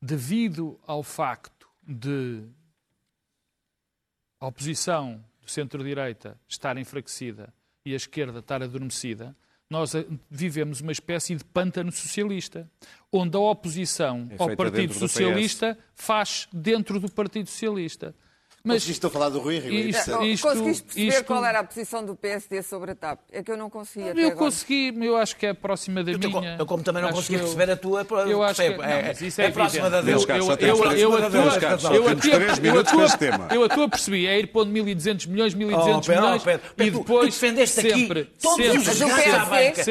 [0.00, 2.44] devido ao facto de
[4.38, 7.52] a oposição do centro-direita estar enfraquecida
[7.84, 9.34] e a esquerda estar adormecida,
[9.68, 12.70] nós eh, vivemos uma espécie de pântano socialista,
[13.12, 18.14] onde a oposição É ao Partido Socialista faz dentro do Partido Socialista.
[18.66, 19.72] Mas estou a falar do Rui Rio.
[19.72, 20.32] é Isto- interessante.
[20.32, 23.20] isto- Conseguiste perceber isto- qual era a posição do PSD sobre a TAP?
[23.32, 24.36] É que eu não consegui até Eu agora.
[24.36, 26.56] consegui, eu acho que é próxima da Eu, minha.
[26.58, 28.88] eu como também não Acho consegui eu- perceber a tua, Eu acho que percebo, não,
[29.28, 31.30] isso é, é próxima da caros, Eu- eu- eu- eu- meus eu-
[31.94, 32.04] eu- eu-
[33.64, 37.40] a tua percebi, é ir pondo 1.200 milhões, 1.200 Oh, milhões Pedro, e depois tu
[37.40, 38.84] defendeste aqui sempre, todos sempre.
[38.84, 38.90] Sempre.
[38.90, 38.94] a
[39.80, 39.84] é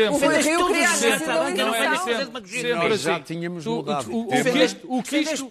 [2.04, 3.04] sempre, sempre assim.
[3.04, 4.36] já tínhamos mudado o- de
[4.88, 5.50] o que isto- isto-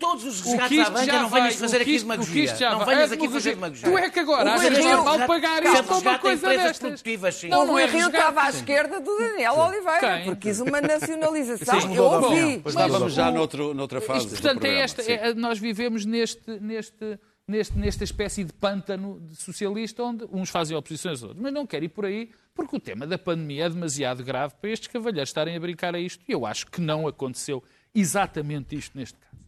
[0.74, 2.44] isto já não venhas vai- fazer aqui isto- o que demagogia.
[2.44, 3.88] isto já Não vai- venhas é aqui fazer demagogia.
[3.90, 7.02] Tu é que agora O achas normal Rio- pagar isto ou uma coisa destas?
[7.34, 7.48] sim.
[7.48, 8.16] Não, O não é Rio resgate.
[8.16, 10.24] estava à esquerda do Daniel Oliveira, Quem?
[10.24, 11.80] porque quis uma nacionalização.
[11.80, 12.60] Sim, eu ouvi.
[12.64, 15.12] Mas estávamos já noutro, noutra fase Isto, do portanto, é programa, esta, sim.
[15.12, 20.76] é- nós vivemos neste, neste, neste, nesta espécie de pântano de socialista onde uns fazem
[20.76, 21.42] oposições aos outros.
[21.42, 24.70] Mas não quero ir por aí porque o tema da pandemia é demasiado grave para
[24.70, 26.24] estes cavalheiros estarem a brincar a isto.
[26.28, 27.62] E eu acho que não aconteceu
[27.94, 29.44] exatamente isto neste caso.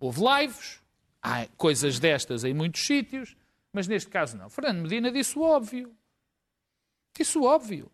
[0.00, 0.80] Houve lives,
[1.24, 3.34] há coisas destas em muitos sítios,
[3.72, 4.50] mas neste caso não.
[4.50, 5.96] Fernando Medina disse o óbvio.
[7.16, 7.90] Disse o óbvio.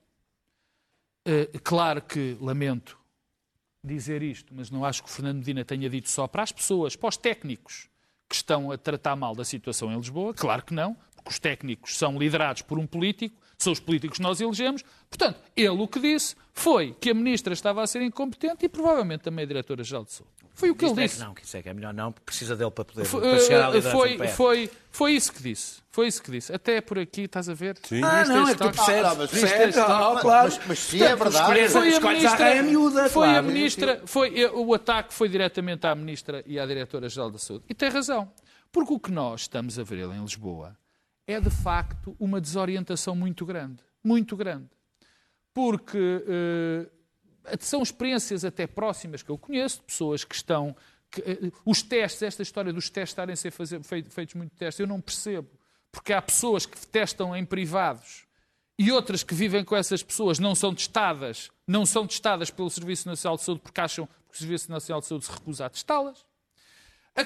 [1.25, 2.99] Eh, claro que lamento
[3.85, 6.97] dizer isto, mas não acho que o Fernando Medina tenha dito só para as pessoas,
[6.97, 7.89] para os técnicos
[8.29, 10.35] que estão a tratar mal da situação em Lisboa.
[10.35, 14.23] Claro que não, porque os técnicos são liderados por um político, são os políticos que
[14.23, 14.83] nós elegemos.
[15.09, 19.23] Portanto, ele o que disse foi que a ministra estava a ser incompetente e provavelmente
[19.23, 20.40] também a diretora-geral de saúde.
[20.61, 21.17] Foi o que ele é disse.
[21.17, 23.21] que não, que isso é que é melhor não, porque precisa dele para poder Foi,
[23.21, 24.37] para chegar à eh, liderança foi, do PS.
[24.37, 25.81] foi, foi isso que disse.
[25.91, 26.53] Foi isso que disse.
[26.53, 27.79] Até por aqui, estás a ver?
[27.83, 28.03] Sim.
[28.05, 29.05] Ah, não, este é que tu percebes.
[29.11, 30.53] Ah, mas percebes, é- ah, claro.
[30.55, 31.69] Mas, mas sim, é verdade.
[31.71, 33.47] Foi a ministra, a miúda, foi a claro.
[33.47, 37.65] ministra, foi, o ataque foi diretamente à ministra e à diretora-geral da saúde.
[37.69, 38.31] E tem razão.
[38.71, 40.77] Porque o que nós estamos a ver em Lisboa
[41.27, 43.83] é, de facto, uma desorientação muito grande.
[44.05, 44.69] Muito grande.
[45.53, 46.87] Porque eh,
[47.61, 50.77] são experiências até próximas que eu conheço, de pessoas que estão...
[51.11, 54.55] que, eh, os testes, esta história dos testes estarem a ser fazer, fei- feitos muito
[54.57, 55.49] testes, eu não percebo.
[55.93, 58.25] Porque há pessoas que testam em privados
[58.79, 63.09] e outras que vivem com essas pessoas não são testadas, não são testadas pelo Serviço
[63.09, 66.25] Nacional de Saúde porque acham que o Serviço Nacional de Saúde se recusa a testá-las.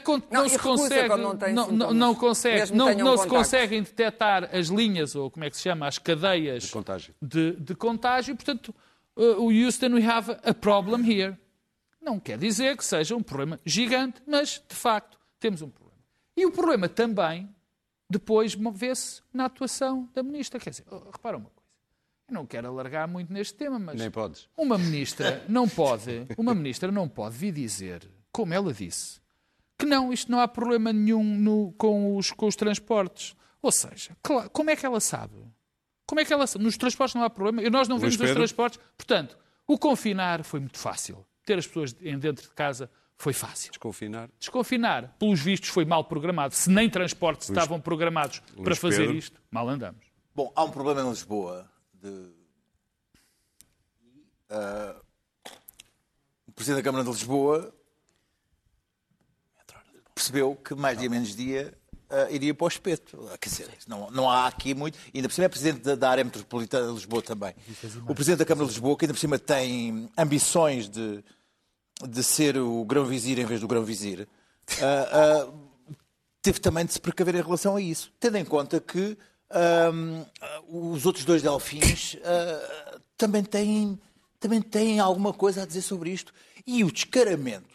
[0.02, 3.80] Con- Não, Não, e se consegue, não não, não, não consegue, não, não se conseguem
[3.82, 7.14] detectar as linhas ou como é que se chama, as cadeias De contágio.
[7.22, 8.34] de, de contágio.
[8.34, 8.74] Portanto,
[9.16, 11.36] uh, o Houston, we have a problem here.
[12.00, 15.98] Não quer dizer que seja um problema gigante, mas de facto temos um problema.
[16.36, 17.48] E o problema também
[18.10, 20.60] depois vê-se na atuação da ministra.
[20.60, 21.64] Quer dizer, oh, repara uma coisa.
[22.28, 24.48] Eu não quero alargar muito neste tema, mas Nem podes.
[24.56, 29.20] uma ministra não pode, uma ministra não pode vir dizer, como ela disse,
[29.78, 33.34] que não, isto não há problema nenhum no- com, os, com os transportes.
[33.60, 34.16] Ou seja,
[34.52, 35.34] como é que ela sabe?
[36.06, 36.64] Como é que ela sabe?
[36.64, 37.62] Nos transportes não há problema.
[37.62, 38.80] E nós não Luís vimos os transportes.
[38.96, 41.26] Portanto, o confinar foi muito fácil.
[41.44, 43.70] Ter as pessoas em dentro de casa foi fácil.
[43.70, 44.28] Desconfinar.
[44.38, 46.54] Desconfinar, pelos vistos, foi mal programado.
[46.54, 49.16] Se nem transportes estavam programados para fazer Pedro?
[49.16, 50.04] isto, mal andamos.
[50.34, 51.70] Bom, há um problema em Lisboa.
[51.92, 52.32] De...
[54.50, 54.96] Ah,
[56.46, 57.74] o Presidente da Câmara de Lisboa
[60.14, 61.76] percebeu que mais dia menos dia
[62.10, 63.28] ah, iria para o espeto.
[63.32, 64.98] Ah, Quer dizer, não, não há aqui muito.
[65.14, 67.54] Ainda por cima é Presidente da, da área metropolitana de Lisboa também.
[68.08, 71.24] O Presidente da Câmara de Lisboa, que ainda por cima tem ambições de,
[72.06, 74.28] de ser o grão-vizir em vez do grão-vizir,
[74.80, 75.52] ah, ah,
[76.42, 79.16] teve também de se precaver em relação a isso, tendo em conta que
[80.68, 82.16] os outros dois delfins
[83.16, 83.98] também, têm,
[84.40, 86.34] também têm alguma coisa a dizer sobre isto.
[86.66, 87.73] E o descaramento,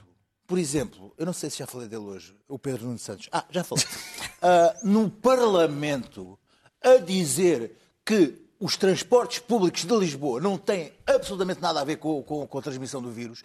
[0.50, 3.30] por exemplo, eu não sei se já falei dele hoje, o Pedro Nuno Santos.
[3.32, 3.86] Ah, já falei.
[4.42, 6.40] Ah, no Parlamento,
[6.82, 12.24] a dizer que os transportes públicos de Lisboa não têm absolutamente nada a ver com,
[12.24, 13.44] com- com a transmissão do vírus.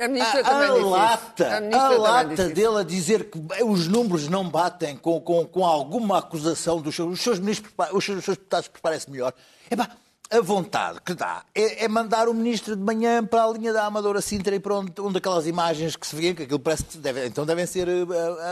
[0.00, 3.30] A ministra A, também a disse lata, A a, também lata disse dele a dizer
[3.30, 7.72] que os números não batem com, com, com alguma acusação dos seus, os seus ministros,
[7.92, 9.32] os seus, os seus deputados preparem-se melhor.
[9.70, 9.88] Epá,
[10.30, 13.84] a vontade que dá é, é mandar o ministro de manhã para a linha da
[13.86, 16.98] Amadora Sintra e para onde, onde aquelas imagens que se vêem, que aquilo parece que
[16.98, 17.92] deve, então devem ser eh,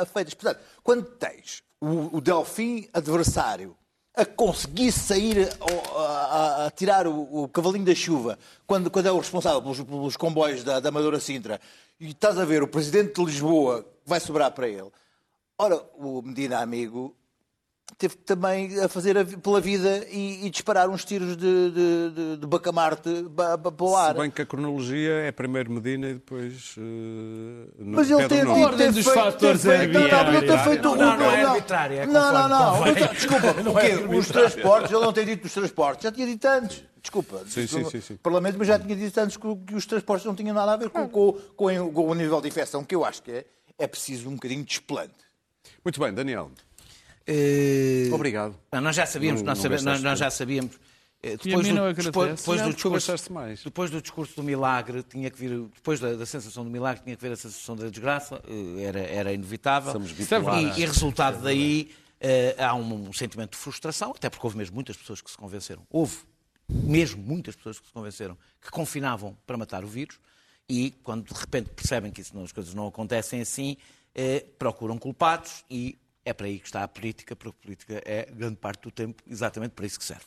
[0.01, 0.35] eh, feitas.
[0.35, 3.77] Portanto, quando tens o, o Delfim adversário
[4.17, 9.13] a conseguir sair a, a- a tirar o, o cavalinho da chuva quando, quando é
[9.13, 11.61] o responsável pelos, pelos comboios da, da Amadora Sintra
[11.99, 14.91] e estás a ver o presidente de Lisboa vai sobrar para ele.
[15.59, 17.17] Ora, o Medina amigo
[17.97, 22.37] teve também a fazer a pela vida e, e disparar uns tiros de, de, de,
[22.39, 24.15] de bacamarte ba- ba- para o ar.
[24.15, 26.75] Se bem que a cronologia é primeiro Medina e depois.
[26.77, 28.65] no- Mas ele teve, Nuno.
[28.65, 31.43] Ordem dos fatores ter feito, não, não, ele ter feito Não, o- não, não é
[31.45, 32.77] arbitrária, é Não, não, não.
[32.79, 32.95] convém.
[33.09, 34.17] Desculpa, o quê?
[34.17, 36.85] Os transportes, ele não tem dito os transportes, já tinha dito antes.
[37.01, 37.43] Desculpa.
[37.47, 38.15] Sim, sim, sim, sim.
[38.15, 40.77] O Parlamento mas já tinha dito antes que, que os transportes não tinham nada a
[40.77, 43.45] ver com, com, com, com o nível de infecção, que eu acho que é,
[43.79, 45.13] é preciso um bocadinho de desplante.
[45.85, 46.51] Muito bem, Daniel.
[47.27, 48.55] Eh, Obrigado.
[48.73, 50.79] Não, nós já sabíamos, Não- nós, não sabe- gastaste nós- já sabíamos.
[51.23, 53.13] eh, Depois do, não depois, depois do discurso,
[53.65, 57.17] depois do discurso do milagre, tinha que vir, depois da, da sensação do milagre, tinha
[57.17, 59.93] que vir a sensação da desgraça, eh, era, era inevitável.
[60.79, 64.97] E, e resultado daí eh, há um, sentimento de frustração, até porque houve mesmo muitas
[64.97, 65.83] pessoas que se convenceram.
[65.91, 66.19] Houve
[66.69, 70.19] mesmo muitas pessoas que se convenceram que confinavam para matar o vírus
[70.69, 73.77] e quando de repente percebem que isso não- as coisas não acontecem assim,
[74.15, 78.27] eh, procuram culpados e é para aí que está a política, porque a política é
[78.33, 80.25] grande parte do tempo exatamente para isso que serve.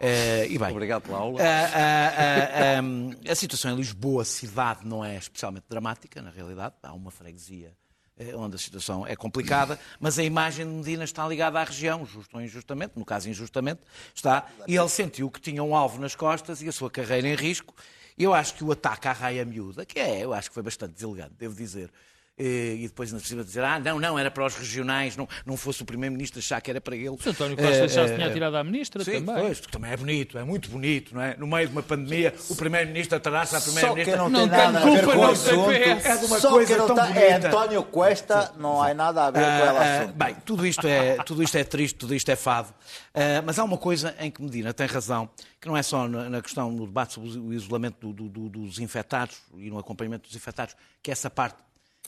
[0.00, 1.40] Eh, e bem, Obrigado pela aula.
[1.40, 6.74] a, a- a- a- situação em Lisboa, cidade, não é especialmente dramática, na realidade.
[6.82, 7.72] Há uma freguesia
[8.18, 12.04] eh, onde a situação é complicada, mas a imagem de Medina está ligada à região,
[12.06, 13.80] justo ou injustamente, no caso injustamente,
[14.14, 17.34] está, e ele sentiu que tinha um alvo nas costas e a sua carreira em
[17.34, 17.74] risco.
[18.18, 20.94] Eu acho que o ataque à raia miúda, que é, eu acho que foi bastante
[20.94, 21.90] deselegante, devo dizer,
[22.38, 25.82] e depois ainda precisa dizer, ah, não, não, era para os regionais, não, não fosse
[25.82, 27.08] o Primeiro-Ministro achar que era para ele.
[27.08, 29.42] O António Costa Eh, já se eh, tinha tirado à ministra Sim, também.
[29.42, 31.34] pois, que também é bonito, é muito bonito, não é?
[31.38, 34.16] No meio de uma pandemia, o Primeiro-Ministro atrás à Só Primeira-Ministra.
[34.18, 35.70] não, Não tem nada a ver culpa, com o não assunto.
[35.70, 37.48] É de uma Só coisa que não tão tá- é bonita.
[37.48, 40.14] António Cuesta, não há nada a ver com ela Ah, ah, assunto.
[40.16, 42.68] bem, tudo isto, é, tudo isto é triste, tudo isto é fado.
[43.14, 46.28] Ah, mas há uma coisa em que Medina tem razão, que não é só na,
[46.28, 50.26] na questão, no debate sobre o isolamento do- do- do- dos infectados e no acompanhamento
[50.28, 51.56] dos infectados, que essa parte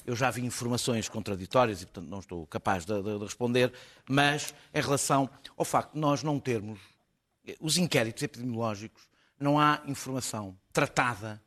[0.09, 3.73] eu já vi informações contraditórias e, portanto, não estou capaz de, de- de responder,
[4.09, 6.79] mas em relação ao facto de nós não termos
[7.47, 9.03] eh, os inquéritos epidemiológicos,
[9.39, 11.41] não há informação tratada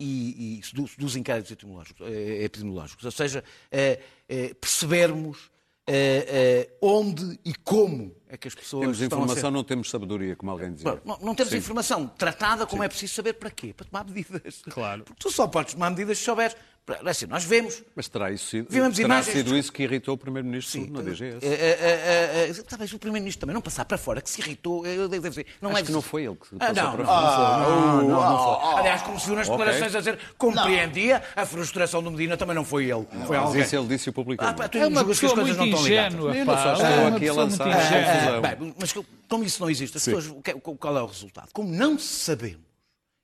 [0.00, 3.04] e, e dos, dos inquéritos epidemiológicos, eh, epidemiológicos.
[3.04, 5.50] Ou seja, eh, eh, percebermos
[5.86, 9.24] eh, onde e como é que as pessoas Temos estão a ser...
[9.26, 11.00] informação, não temos sabedoria, como alguém dizia.
[11.04, 11.58] Não, não temos Sim.
[11.58, 13.72] informação tratada como é preciso saber para quê?
[13.72, 14.62] Para tomar medidas.
[14.68, 15.04] Claro.
[15.04, 16.56] Porque tu só podes tomar medidas se souberes.
[16.88, 20.14] É Assim, nós vemos Mas terá, isso sido, Vimos terá imagens- sido isso que irritou
[20.14, 21.44] o Primeiro-Ministro na DGS.
[21.44, 24.40] É, é, é, é, é, Talvez o Primeiro-Ministro também não passar para fora, que se
[24.40, 24.86] irritou.
[24.86, 26.98] eu devo dizer, não Acho é que não foi ele que Ah, passou não, para
[26.98, 27.58] não, fora.
[27.58, 28.78] não, foi, não, não, não foi.
[28.78, 32.64] Aliás, como se viu nas declarações a dizer, compreendia a frustração do Medina, também não
[32.64, 33.04] foi ele.
[33.26, 33.62] Foi Mas alguém.
[33.62, 34.56] isso ele disse Ah, publicamente.
[34.56, 36.14] pá, tu É uma que as pessoa coisas muito não estão ligadas.
[36.14, 36.62] ingênua, não pá.
[36.62, 37.68] só estou É aqui a lançar.
[37.68, 38.94] Ah, bem, mas
[39.28, 41.48] como isso não existe, as pessoas, o que é- qual é o resultado?
[41.52, 42.64] Como não sabemos,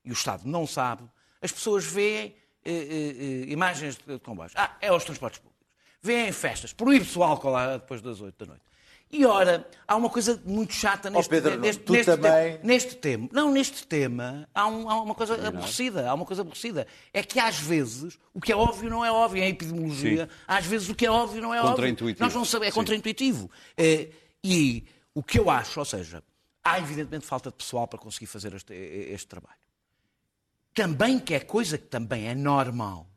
[0.03, 1.03] e o Estado não sabe,
[1.41, 4.53] as pessoas veem eh, eh, eh, imagens de comboios.
[4.55, 5.63] Ah, é os transportes públicos.
[6.01, 8.63] Veem festas, proíbe-se o álcool lá depois das 8 da noite.
[9.15, 12.59] E ora, há uma coisa muito chata neste, Pedro, neste, tu neste também- tema.
[12.63, 13.29] Neste tema.
[13.31, 16.09] Não, neste tema há, um- há uma coisa aborrecida.
[16.09, 16.87] Há uma coisa aborrecida.
[17.13, 19.43] É que às vezes o que é óbvio não é óbvio.
[19.43, 21.95] Em epidemiologia, às vezes o que é óbvio não é óbvio.
[22.19, 22.75] Nós não sabemos, é Sim.
[22.79, 23.51] contraintuitivo.
[23.77, 24.09] Eh,
[24.43, 26.23] e o que eu acho, ou seja,
[26.63, 29.62] há evidentemente falta de pessoal para conseguir fazer este, este trabalho.
[30.73, 33.07] Também que é coisa que também é normal.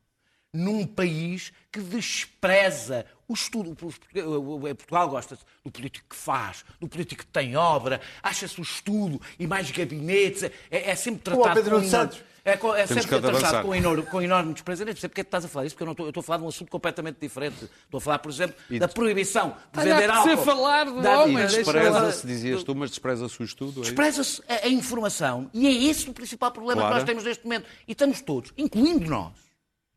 [0.53, 3.75] Num país que despreza o estudo.
[3.75, 9.47] Portugal gosta do político que faz, do político que tem obra, acha-se o estudo e
[9.47, 10.43] mais gabinetes.
[10.43, 10.53] É,
[10.91, 12.23] é sempre tratado Pedro com Nuno enorme- Santos.
[12.45, 14.83] É, é sempre tratado com enorme, com enorme desprezo.
[14.83, 16.11] Eu nem percebo porque é que estás a falar isso, porque eu, não estou, eu
[16.11, 17.65] estou a falar de um assunto completamente diferente.
[17.85, 20.29] Estou a falar, por exemplo, da proibição de vender álcool.
[20.31, 23.81] ser falar de Da- E deixa despreza-se, dizias tu, mas despreza-se o estudo.
[23.81, 23.83] é?
[23.83, 26.95] Despreza-se a, a informação e é esse o principal problema Claro.
[26.95, 27.67] que nós temos neste momento.
[27.89, 29.33] E estamos todos, incluindo nós,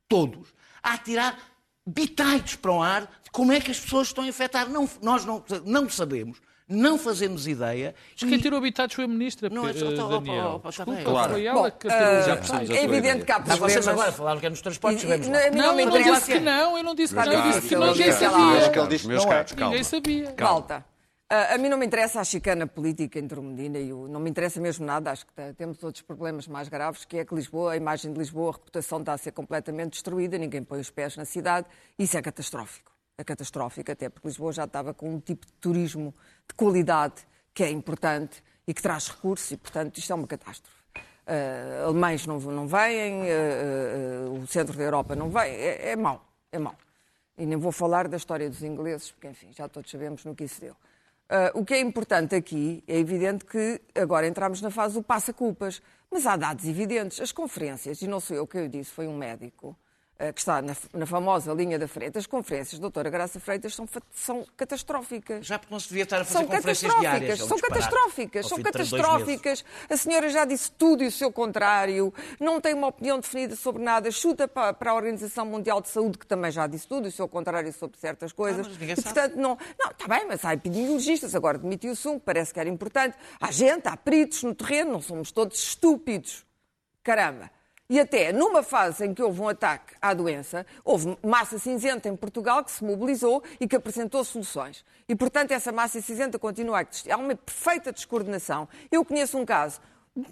[0.07, 0.47] todos,
[0.81, 1.37] a atirar
[1.85, 4.69] bitites para o ar como é que as pessoas estão a infectar.
[4.69, 7.95] Não, nós não, não sabemos, não fazemos ideia.
[8.19, 10.45] Mas quem tirou habitats foi a ministra, Não, é só- opa, Daniel.
[10.55, 11.01] opa, Desculpa.
[11.03, 11.31] Claro.
[11.33, 12.21] foi ela Bom, que tirou.
[12.23, 13.87] Já percebemos a é evidente que há Mas vocês problemas.
[13.87, 15.15] agora falaram que é nos transportes, E- e- lá.
[15.15, 15.17] a
[15.51, 17.41] mim Não, não me eu não disse que não, eu não disse que não, eu
[17.51, 18.57] disse que não, não, ninguém sabia.
[18.59, 19.35] Acho que ele disse que Meus não é.
[19.35, 19.69] caros, calma.
[19.71, 20.31] Ninguém sabia.
[20.33, 20.53] Calma.
[20.53, 20.85] Malta,
[21.31, 24.07] ah, a mim não me interessa a chicana política entre o Medina e o...
[24.07, 27.33] Não me interessa mesmo nada, acho que temos outros problemas mais graves, que é que
[27.35, 30.89] Lisboa, a imagem de Lisboa, a reputação está a ser completamente destruída, ninguém põe os
[30.89, 31.67] pés na cidade,
[31.97, 32.91] isso é catastrófico.
[33.19, 36.15] É catastrófico, até porque Lisboa já estava com um tipo de turismo
[36.47, 37.15] de qualidade
[37.53, 40.79] que é importante e que traz recursos e, portanto, isto é uma catástrofe.
[41.27, 45.95] Ah, alemães não, não vêm, ah, ah, o centro da Europa não vem, é, é
[45.97, 46.77] mau, é mau.
[47.37, 50.45] E nem vou falar da história dos ingleses, porque, enfim, já todos sabemos no que
[50.45, 50.75] isso deu.
[51.53, 56.25] O que é importante aqui é evidente que agora entramos na fase do passa-culpas, mas
[56.25, 57.19] há dados evidentes.
[57.19, 59.77] As conferências, e não sou eu que eu disse, foi um médico,
[60.33, 64.45] que está na, na famosa linha da frente, as conferências doutora Graça Freitas são, são
[64.57, 65.45] catastróficas.
[65.45, 67.39] Já porque não se devia estar a fazer São conferências catastróficas, diárias.
[67.39, 69.65] é um são catastróficas, são catastróficas.
[69.89, 73.81] A senhora já disse tudo e o seu contrário, não tem uma opinião definida sobre
[73.81, 77.09] nada, chuta para, para a Organização Mundial de Saúde, que também já disse tudo e
[77.09, 78.65] o seu contrário sobre certas coisas.
[78.65, 79.57] Ah, mas ninguém e, portanto, não.
[79.79, 83.15] Não, está bem, mas há epidemiologistas, agora demitiu-se um, parece que era importante.
[83.39, 86.45] Há gente, há peritos no terreno, não somos todos estúpidos.
[87.03, 87.49] Caramba.
[87.91, 92.15] E até numa fase em que houve um ataque à doença, houve massa cinzenta em
[92.15, 94.85] Portugal que se mobilizou e que apresentou soluções.
[95.07, 97.11] E, portanto, essa massa cinzenta continua a existir.
[97.11, 98.69] Há uma perfeita descoordenação.
[98.91, 99.81] Eu conheço um caso.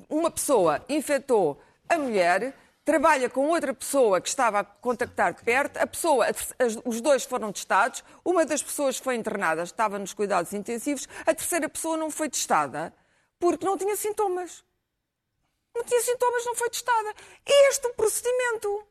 [0.08, 2.53] Uma pessoa infectou a mulher,
[2.86, 6.28] trabalha com outra pessoa que estava a contactar perto, a pessoa,
[6.86, 11.68] os dois foram testados, uma das pessoas foi internada, estava nos cuidados intensivos, a terceira
[11.68, 12.93] pessoa não foi testada
[13.39, 14.64] porque não tinha sintomas
[15.78, 17.13] não tinha sintomas, não foi testada.
[17.45, 18.84] É este o procedimento.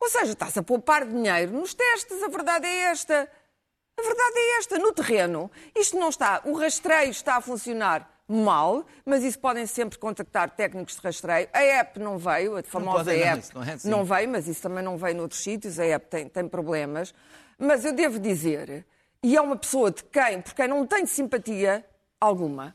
[0.00, 3.28] Ou seja, está-se a poupar dinheiro nos testes, a verdade é esta.
[3.98, 4.78] A verdade é esta.
[4.78, 6.40] No terreno, isto não está.
[6.44, 11.48] O rastreio está a funcionar mal, mas isso podem sempre contactar técnicos de rastreio.
[11.52, 13.90] A app não veio, a famosa não, app não é assim.
[13.90, 15.78] não veio, mas isso também não veio noutros sítios.
[15.78, 17.12] A app tem, tem problemas.
[17.58, 18.86] Mas eu devo dizer,
[19.22, 21.84] e é uma pessoa de quem, por quem não tenho simpatia
[22.18, 22.74] alguma,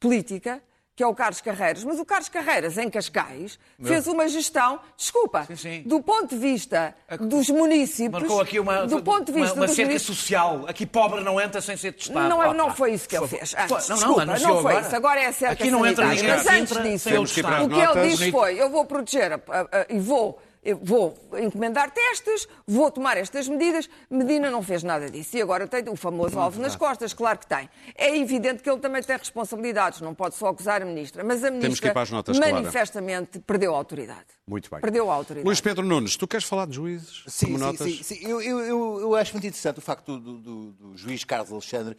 [0.00, 0.60] política,
[0.96, 5.44] que é o Carlos Carreiras, mas o Carlos Carreiras, em Cascais, fez uma gestão, desculpa,
[5.44, 5.82] Sim, sim.
[5.84, 9.66] do ponto de vista dos municípios, Marcou aqui uma, do ponto de uma, vista uma
[9.66, 10.64] dos cerca social.
[10.66, 12.26] Aqui pobre não entra sem ser testado.
[12.30, 13.54] não, é- não foi isso que ele fez.
[13.56, 14.86] Ah, Foi- não, não, desculpa, anunciou não foi agora.
[14.86, 14.96] isso.
[14.96, 16.22] Agora é cerca Aqui não entra sanitária.
[16.22, 19.60] ninguém Mas antes entra disso, o que ele disse foi, eu vou proteger a- a-
[19.80, 23.88] a- e vou, eu vou encomendar testes, vou tomar estas medidas.
[24.10, 25.36] Medina não fez nada disso.
[25.36, 27.68] E agora tem o famoso alvo nas costas, claro que tem.
[27.94, 31.22] É evidente que ele também tem responsabilidades, não pode só acusar a ministra.
[31.22, 32.52] Mas a que ir ministra para as notas, Clara.
[32.54, 34.26] manifestamente perdeu a autoridade.
[34.46, 34.80] Muito bem.
[34.80, 35.46] Perdeu a autoridade.
[35.46, 37.22] Luís Pedro Nunes, tu queres falar de juízes?
[37.28, 37.78] Sim, como sim, notas?
[37.92, 38.18] sim, sim.
[38.28, 41.96] Eu, eu, eu, eu acho muito interessante o facto do, do- do juiz Carlos Alexandre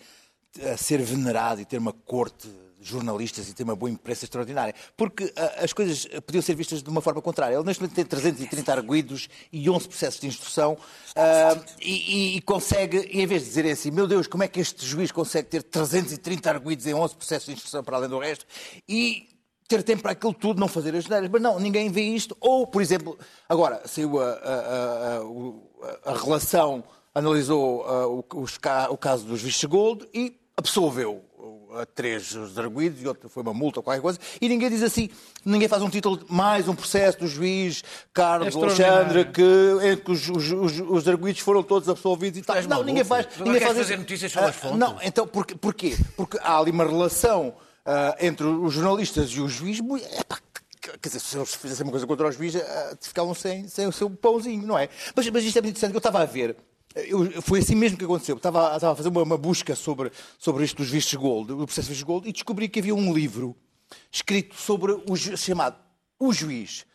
[0.77, 2.49] ser venerado e ter uma corte
[2.79, 4.73] jornalistas e ter uma boa imprensa extraordinária.
[4.95, 7.55] Porque ah, as coisas eh, podiam ser vistas de uma forma contrária.
[7.55, 10.77] Ele neste momento tem 330 arguídos e 11 processos de instrução
[11.15, 14.85] ah, e, e- consegue, em vez de dizerem assim, meu Deus, como é que este
[14.85, 18.45] juiz consegue ter 330 arguídos em 11 processos de instrução para além do resto?
[18.87, 19.27] E
[19.67, 21.29] ter tempo para aquilo tudo, não fazer as neiras.
[21.29, 22.37] Mas não, ninguém vê isto.
[22.39, 23.17] Ou, por exemplo,
[23.49, 25.19] agora saiu a, a-
[26.05, 28.23] a- a- relação, analisou ah, o,
[28.93, 31.23] o caso dos Vistos Gold e absolveu
[31.75, 34.19] a três os arguídos e outro foi uma multa ou qualquer coisa.
[34.39, 35.09] E ninguém diz assim,
[35.43, 39.41] ninguém faz um título mais um processo do juiz Carlos É Alexandre que,
[39.83, 42.61] em que os, os, os, os arguídos foram todos absolvidos e tal.
[42.63, 43.25] Não, ninguém faz.
[43.25, 44.77] Tu Ninguém faz fazer notícias sobre as Ah, fontes?
[44.79, 45.55] Não, então porquê?
[45.55, 45.97] porquê?
[46.15, 47.53] Porque há ali uma relação
[47.85, 49.79] ah, entre os jornalistas e o juiz.
[50.19, 50.39] epá,
[51.01, 53.91] Quer dizer, se eles fizessem uma coisa contra o juiz, ah, ficavam sem, sem o
[53.91, 54.87] seu pãozinho, não é?
[55.15, 56.55] Mas, mas isto é muito interessante, eu estava a ver.
[56.95, 58.33] Eu- foi assim mesmo que aconteceu.
[58.33, 61.65] Eu Estava, estava a fazer uma, uma busca sobre, sobre isto dos vistos gold, do
[61.65, 63.55] processo de vistos gold, e descobri que havia um livro
[64.11, 65.77] escrito sobre o chamado
[66.19, 66.85] O Juiz,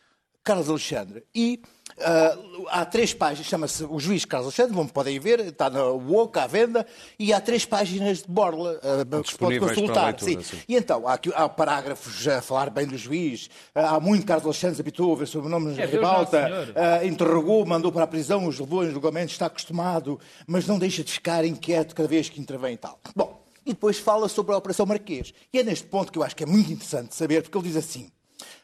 [0.43, 1.23] Carlos Alexandre.
[1.33, 1.61] E
[1.99, 2.37] ah,
[2.69, 6.47] há três páginas, chama-se O Juiz Carlos Alexandre, como podem ver, está na UOC à
[6.47, 6.85] venda,
[7.19, 10.05] e há três páginas de borla ah, que se pode Disponíveis para consultar.
[10.07, 10.43] leitura, sim.
[10.43, 10.63] sim.
[10.67, 14.81] E então, há, aqui, há parágrafos a falar bem do juiz, há muito Carlos Alexandre
[14.81, 18.47] habitou a ver sobre o nome de É ribalta, ah, interrogou, mandou para a prisão,
[18.47, 22.41] os levou em julgamento, está acostumado, mas não deixa de ficar inquieto cada vez que
[22.41, 22.99] intervém e tal.
[23.15, 25.33] Bom, e depois fala sobre a Operação Marquês.
[25.53, 27.77] E é neste ponto que eu acho que é muito interessante saber, porque ele diz
[27.77, 28.11] assim,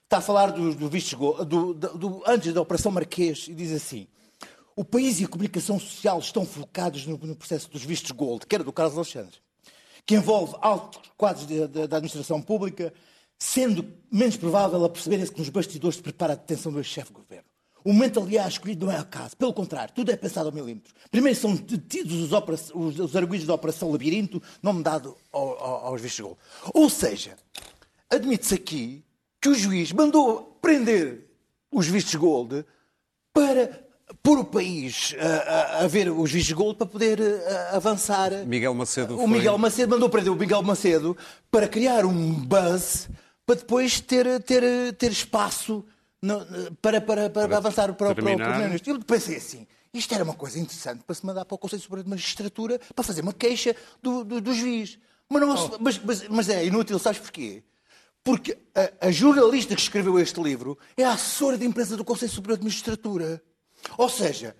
[0.09, 3.71] está a falar do, do vistos go- do, do- antes da Operação Marquês, e diz
[3.71, 4.07] assim,
[4.75, 8.55] o país e a comunicação social estão focados no, no processo dos vistos gold, que
[8.55, 9.37] era do Carlos Alexandre,
[10.07, 12.91] que envolve altos quadros da administração pública,
[13.37, 17.19] sendo menos provável a perceberem-se que nos bastidores se prepara a detenção do ex-chefe de
[17.19, 17.45] governo.
[17.85, 19.37] O momento, aliás, escolhido não é o caso.
[19.37, 20.91] Pelo contrário, tudo é pensado ao milímetro.
[21.11, 26.01] Primeiro são detidos os, os, os arguidos da Operação Labirinto, nome dado ao- ao- aos
[26.01, 26.37] vistos gold.
[26.73, 27.37] Ou seja,
[28.09, 29.03] admite-se aqui
[29.41, 31.25] que o juiz mandou prender
[31.71, 32.65] os vistos gold
[33.33, 33.87] para
[34.23, 35.25] pôr o país a,
[35.79, 38.31] a- a ver os vistos gold para poder eh, avançar.
[38.45, 41.15] Miguel Macedo O foi- Miguel Macedo mandou prender o Miguel Macedo
[41.51, 43.07] para criar um buzz
[43.45, 45.85] para depois ter, ter, ter espaço
[46.21, 46.45] no-
[46.81, 48.15] para, para, para, avançar para, o- para o.
[48.15, 48.93] Primeiro-Ministro.
[48.95, 52.03] Eu pensei assim, isto era uma coisa interessante para se mandar para o Conselho Superior
[52.03, 54.97] de Magistratura para fazer uma queixa do, do, do juiz.
[55.29, 55.77] Mas, não, Oh.
[55.79, 57.63] mas, mas, mas é inútil, sabes porquê?
[58.23, 62.31] Porque a, a jornalista que escreveu este livro é a assessora de imprensa do Conselho
[62.31, 63.41] Superior de Magistratura.
[63.97, 64.55] Ou seja,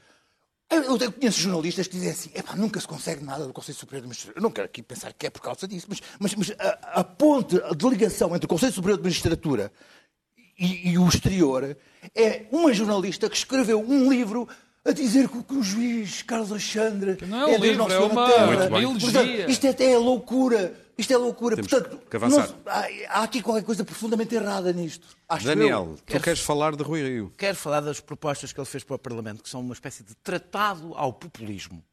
[0.72, 4.02] eu, eu conheço jornalistas que dizem assim: "Epá, nunca se consegue nada do Conselho Superior
[4.04, 4.40] de Magistratura.
[4.40, 7.04] Eu não quero aqui pensar que é por causa disso, mas, mas, mas a, a
[7.04, 9.72] ponte de ligação entre o Conselho Superior de Magistratura
[10.58, 11.76] e, e o exterior
[12.16, 14.48] é uma jornalista que escreveu um livro
[14.86, 18.00] a dizer que, que o juiz Carlos Alexandre não é um Deus livro, Nosso é
[18.00, 18.28] uma-
[18.70, 18.88] bem.
[19.00, 20.74] Portanto, isto é, é loucura.
[21.00, 21.56] Isto é loucura.
[21.56, 22.50] Temos Portanto, que avançar.
[22.50, 22.88] não- há,
[23.20, 25.08] há aqui qualquer coisa profundamente errada nisto.
[25.28, 26.00] Acho Daniel, eu.
[26.18, 27.34] tu queres falar de Rui Rio?
[27.38, 30.14] Quero falar das propostas que ele fez para o Parlamento, que são uma espécie de
[30.16, 31.84] tratado ao populismo.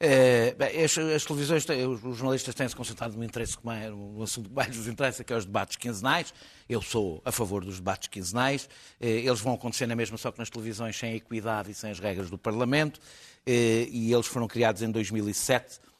[0.00, 3.90] Eh, bem, as, as televisões, têm- os, os jornalistas têm-se concentrado no interesse que mais,
[3.90, 6.34] no assunto que mais nos interessa, que é os debates quinzenais.
[6.68, 8.68] Eu sou a favor dos debates quinzenais.
[9.00, 11.90] Eh, eles vão acontecer na mesma, só que nas televisões sem a equidade e sem
[11.90, 13.00] as regras do Parlamento.
[13.46, 15.93] Eh, e eles foram criados em 2007 pa- eh, eh,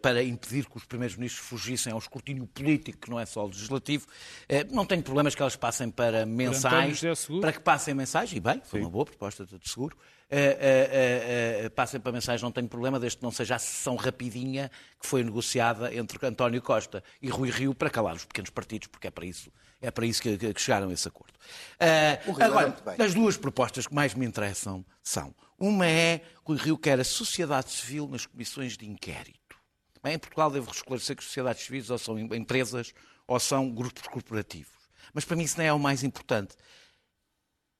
[0.00, 3.48] para impedir que os primeiros ministros fugissem ao escrutínio político, que não é só o
[3.48, 4.06] legislativo.
[4.48, 7.40] Eh, Não tenho problemas que elas passem para mensais, José Seguro.
[7.42, 9.96] para que passem mensagem, e bem, foi uma boa proposta de seguro.
[10.28, 10.90] Eh, eh,
[11.60, 14.70] eh, eh, passem para mensagem, não tenho problema, desde que não seja a sessão rapidinha
[15.00, 19.06] que foi negociada entre António Costa e Rui Rio para calar os pequenos partidos, porque
[19.06, 21.34] é para isso, é para isso que, chegaram a esse acordo.
[21.78, 26.76] Eh, era agora, as duas propostas que mais me interessam são: uma é Rui Rio
[26.78, 29.56] quer a sociedade civil nas comissões de inquérito.
[30.02, 32.92] Bem, em Portugal devo esclarecer que sociedades civis ou são empresas
[33.26, 34.72] ou são grupos corporativos.
[35.12, 36.54] Mas para mim isso não é o mais importante.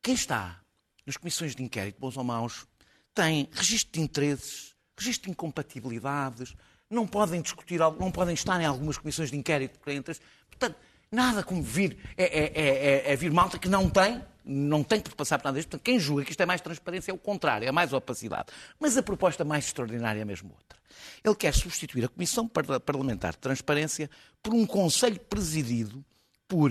[0.03, 0.61] Quem está
[1.05, 2.67] nas comissões de inquérito, bons ou maus,
[3.15, 6.55] tem registro de interesses, registro de incompatibilidades,
[6.91, 10.23] não podem discutir, não podem estar em algumas comissões de inquérito por interesses.
[10.49, 10.77] Portanto,
[11.11, 15.01] nada como vir, é, é- é- é- é vir malta que não tem, não tem
[15.01, 15.69] que passar por nada disto.
[15.71, 18.47] Portanto, quem julga que isto é mais transparência é o contrário, é mais opacidade.
[18.79, 20.79] Mas a proposta mais extraordinária é mesmo outra.
[21.25, 24.09] Ele quer substituir a Comissão Parla- Parlamentar de Transparência
[24.43, 26.05] por um Conselho presidido
[26.49, 26.71] por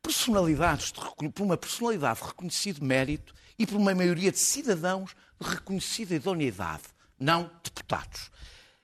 [0.00, 5.48] personalidades, de por uma personalidade de reconhecido mérito e por uma maioria de cidadãos de
[5.48, 6.84] reconhecida idoneidade,
[7.18, 8.30] não deputados.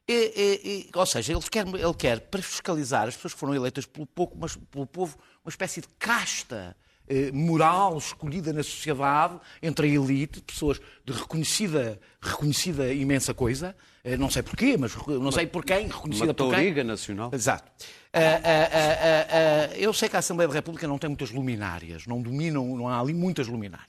[0.09, 3.55] E- e- e- ou seja, ele quer, ele quer, para fiscalizar as pessoas que foram
[3.55, 6.77] eleitas pelo, pouco, mas pelo povo, uma espécie de casta
[7.09, 14.17] eh, moral escolhida na sociedade entre a elite, pessoas de reconhecida, reconhecida imensa coisa, eh,
[14.17, 16.85] não sei porquê, mas não sei por quem, reconhecida Uma por quem.
[16.85, 17.31] nacional.
[17.33, 17.71] Exato.
[18.13, 22.21] Ah, ah, ah, eu sei que a Assembleia da República não tem muitas luminárias, não
[22.21, 23.89] dominam, não há ali muitas luminárias.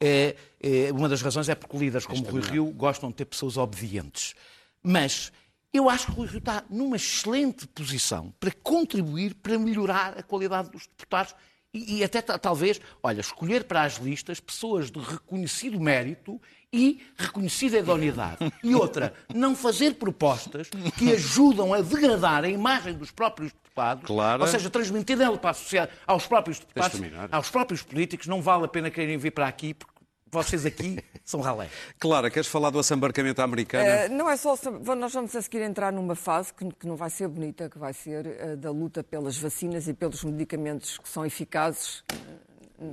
[0.00, 3.56] É, é, uma das razões é porque líderes como Rui Rio gostam de ter pessoas
[3.56, 4.34] obedientes.
[4.82, 5.32] Mas
[5.72, 10.22] eu acho que o Rui Rio está numa excelente posição para contribuir para melhorar a
[10.22, 11.34] qualidade dos deputados
[11.74, 16.38] e, e até ta- talvez, olha, escolher para as listas pessoas de reconhecido mérito
[16.70, 18.52] e reconhecida idoneidade.
[18.62, 20.68] E outra, não fazer propostas
[20.98, 24.42] que ajudam a degradar a imagem dos próprios deputados, Claro.
[24.42, 28.64] ou seja, transmitir ela para a sociedade, aos próprios deputados, aos próprios políticos, não vale
[28.66, 29.91] a pena quererem vir para aqui, porque
[30.32, 31.68] vocês aqui são ralé.
[31.98, 33.84] Clara, queres falar do assambarcamento americano?
[33.86, 34.56] Eh, não é só.
[34.96, 37.92] Nós vamos a seguir entrar numa fase que, que não vai ser bonita, que vai
[37.92, 42.02] ser eh, da luta pelas vacinas e pelos medicamentos que são eficazes
[42.80, 42.84] eh,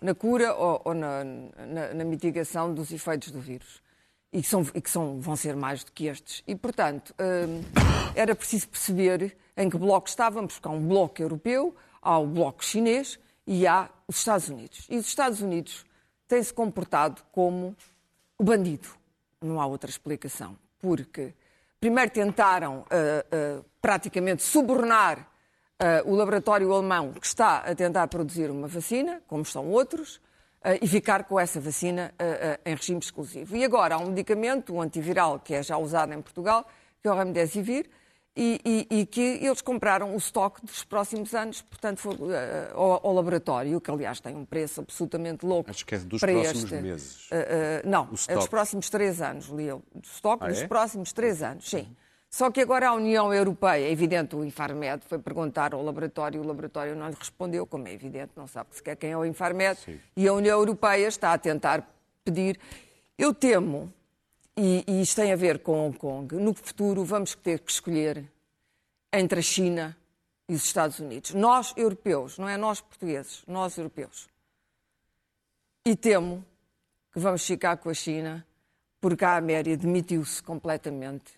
[0.00, 3.82] na cura ou, ou na, na- na mitigação dos efeitos do vírus.
[4.32, 6.42] E que, são, e que são- vão ser mais do que estes.
[6.46, 7.14] E, portanto,
[8.16, 12.64] era preciso perceber em que bloco estávamos, porque há um bloco europeu, há o bloco
[12.64, 14.86] chinês e há os Estados Unidos.
[14.90, 15.84] E os Estados Unidos
[16.34, 17.76] têm-se comportado como
[18.36, 18.88] o bandido.
[19.40, 20.56] Não há outra explicação.
[20.80, 21.32] Porque
[21.80, 25.28] primeiro tentaram ah, ah, praticamente subornar
[25.78, 30.20] ah, o laboratório alemão que está a tentar produzir uma vacina, como estão outros,
[30.80, 32.14] e ficar com essa vacina
[32.64, 33.54] em regime exclusivo.
[33.54, 36.66] E agora há um medicamento, um antiviral, que é já usado em Portugal,
[37.02, 37.84] que é o Remdesivir,
[38.36, 38.60] e,
[38.90, 43.12] e- e que eles compraram o estoque dos próximos anos, portanto, foi, ah, ao, ao
[43.14, 45.70] laboratório, que aliás tem um preço absolutamente louco.
[45.70, 47.28] Acho que é dos próximos este- meses.
[47.30, 49.82] ah, ah, não, é dos próximos três anos, li eu.
[49.94, 50.66] Do estoque Ah, dos é?
[50.66, 51.86] próximos três anos, sim.
[52.28, 56.44] Só que agora a União Europeia, é evidente, o Infarmed foi perguntar ao laboratório, o
[56.44, 59.78] laboratório não lhe respondeu, como é evidente, não sabe sequer quem é o Infarmed,
[60.16, 61.88] e a União Europeia está a tentar
[62.24, 62.58] pedir.
[63.16, 63.92] Eu temo,
[64.56, 68.24] e, e isto tem a ver com Hong Kong, no futuro vamos ter que escolher
[69.12, 69.96] entre a China
[70.48, 71.34] e os Estados Unidos.
[71.34, 74.28] Nós, europeus, não é nós portugueses, nós europeus.
[75.84, 76.44] E temo
[77.12, 78.46] que vamos ficar com a China,
[79.00, 81.32] porque a Améria demitiu-se completamente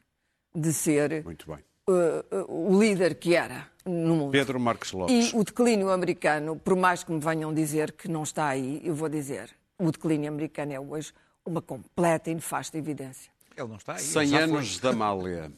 [0.54, 4.32] de ser uh, uh, o líder que era no mundo.
[4.32, 5.32] Pedro Marques Lopes.
[5.32, 8.94] E o declínio americano, por mais que me venham dizer que não está aí, eu
[8.94, 11.12] vou dizer, o declínio americano é hoje
[11.46, 13.30] uma completa e nefasta evidência.
[13.56, 14.00] Ele não está aí.
[14.00, 14.56] 100 já foi.
[14.58, 15.52] anos da Amália.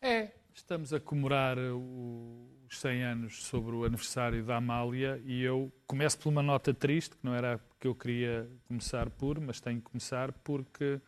[0.00, 5.72] É, estamos a comemorar o- os 100 anos sobre o aniversário da Amália e eu
[5.86, 9.78] começo por uma nota triste, que não era que eu queria começar por, mas tenho
[9.80, 11.00] que começar porque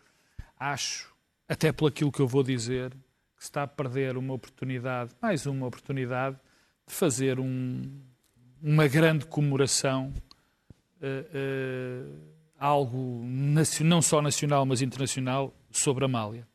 [0.59, 1.15] acho,
[1.49, 2.91] até por aquilo que eu vou dizer,
[3.37, 6.37] que se está a perder uma oportunidade, mais uma oportunidade,
[6.87, 7.83] de fazer um-
[8.63, 10.13] uma grande comemoração
[11.03, 12.05] eh, eh,
[12.61, 16.47] algo não só nacional, mas internacional sobre a Amália.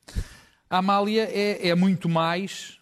[0.70, 2.80] A Amália é, é muito mais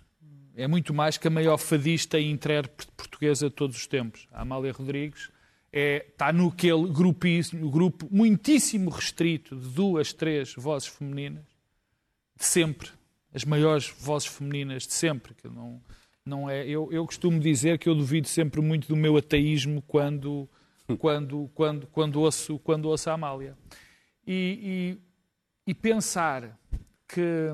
[0.55, 4.27] é muito mais que a maior fadista e intérprete portuguesa de todos os tempos.
[4.31, 5.31] A Amália Rodrigues
[5.71, 11.43] é, está naquele grupíssimo, grupo muitíssimo restrito de duas, três vozes femininas,
[12.37, 12.89] de sempre,
[13.33, 15.33] as maiores vozes femininas de sempre.
[15.33, 15.81] Que não,
[16.23, 20.47] não é, eu, eu costumo dizer que eu duvido sempre muito do meu ateísmo quando,
[20.99, 23.57] quando, quando, quando, ouço, quando ouço a Amália.
[24.25, 24.97] E,
[25.67, 26.57] e, e pensar
[27.07, 27.49] que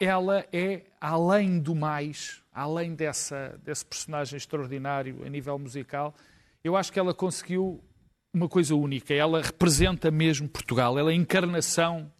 [0.00, 6.14] ela é, além do mais, além dessa, desse personagem extraordinário a nível musical,
[6.64, 7.82] eu acho que ela conseguiu
[8.34, 9.12] uma coisa única.
[9.14, 10.98] Ela representa mesmo Portugal.
[10.98, 12.10] Ela é a encarnação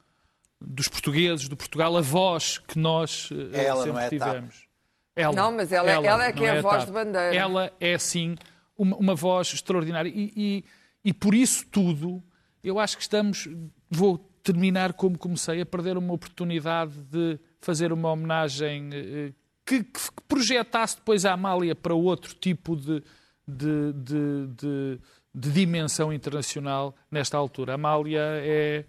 [0.60, 4.68] dos portugueses, do Portugal, a voz que nós eh, Ela, sempre não é tivemos.
[5.16, 7.34] Ela, Não, mas ela- ela é que não é a voz de bandeira.
[7.34, 8.36] Ela é, sim,
[8.76, 10.08] uma, uma voz extraordinária.
[10.14, 10.64] E, e,
[11.04, 12.22] e por isso tudo,
[12.62, 13.48] eu acho que estamos.
[13.90, 19.32] Vou terminar como comecei, a perder uma oportunidade de fazer uma homenagem eh,
[19.64, 23.02] que, que projetasse depois a Amália para outro tipo de,
[23.46, 25.00] de, de, de-
[25.34, 27.72] de dimensão internacional nesta altura.
[27.72, 28.84] A Amália é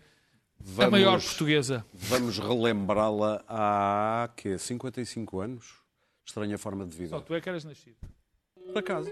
[0.79, 1.85] a maior portuguesa.
[1.93, 4.57] Vamos relembrá-la há quê?
[4.57, 5.75] 55 anos?
[6.25, 7.09] Estranha forma de vida.
[7.11, 7.95] Só tu é que eras nascido.
[8.65, 9.09] Por acaso.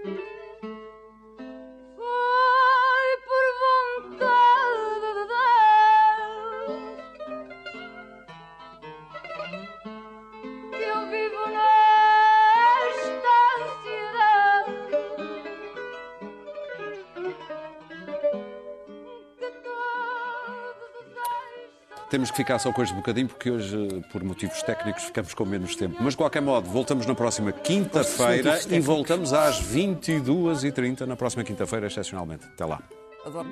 [22.12, 25.74] Temos que ficar só com este bocadinho porque hoje, por motivos técnicos, ficamos com menos
[25.74, 25.96] tempo.
[25.98, 31.86] Mas de qualquer modo, voltamos na próxima quinta-feira e voltamos às 22h30 na próxima quinta-feira,
[31.86, 32.44] excepcionalmente.
[32.52, 32.82] Até lá.
[33.24, 33.48] Adoro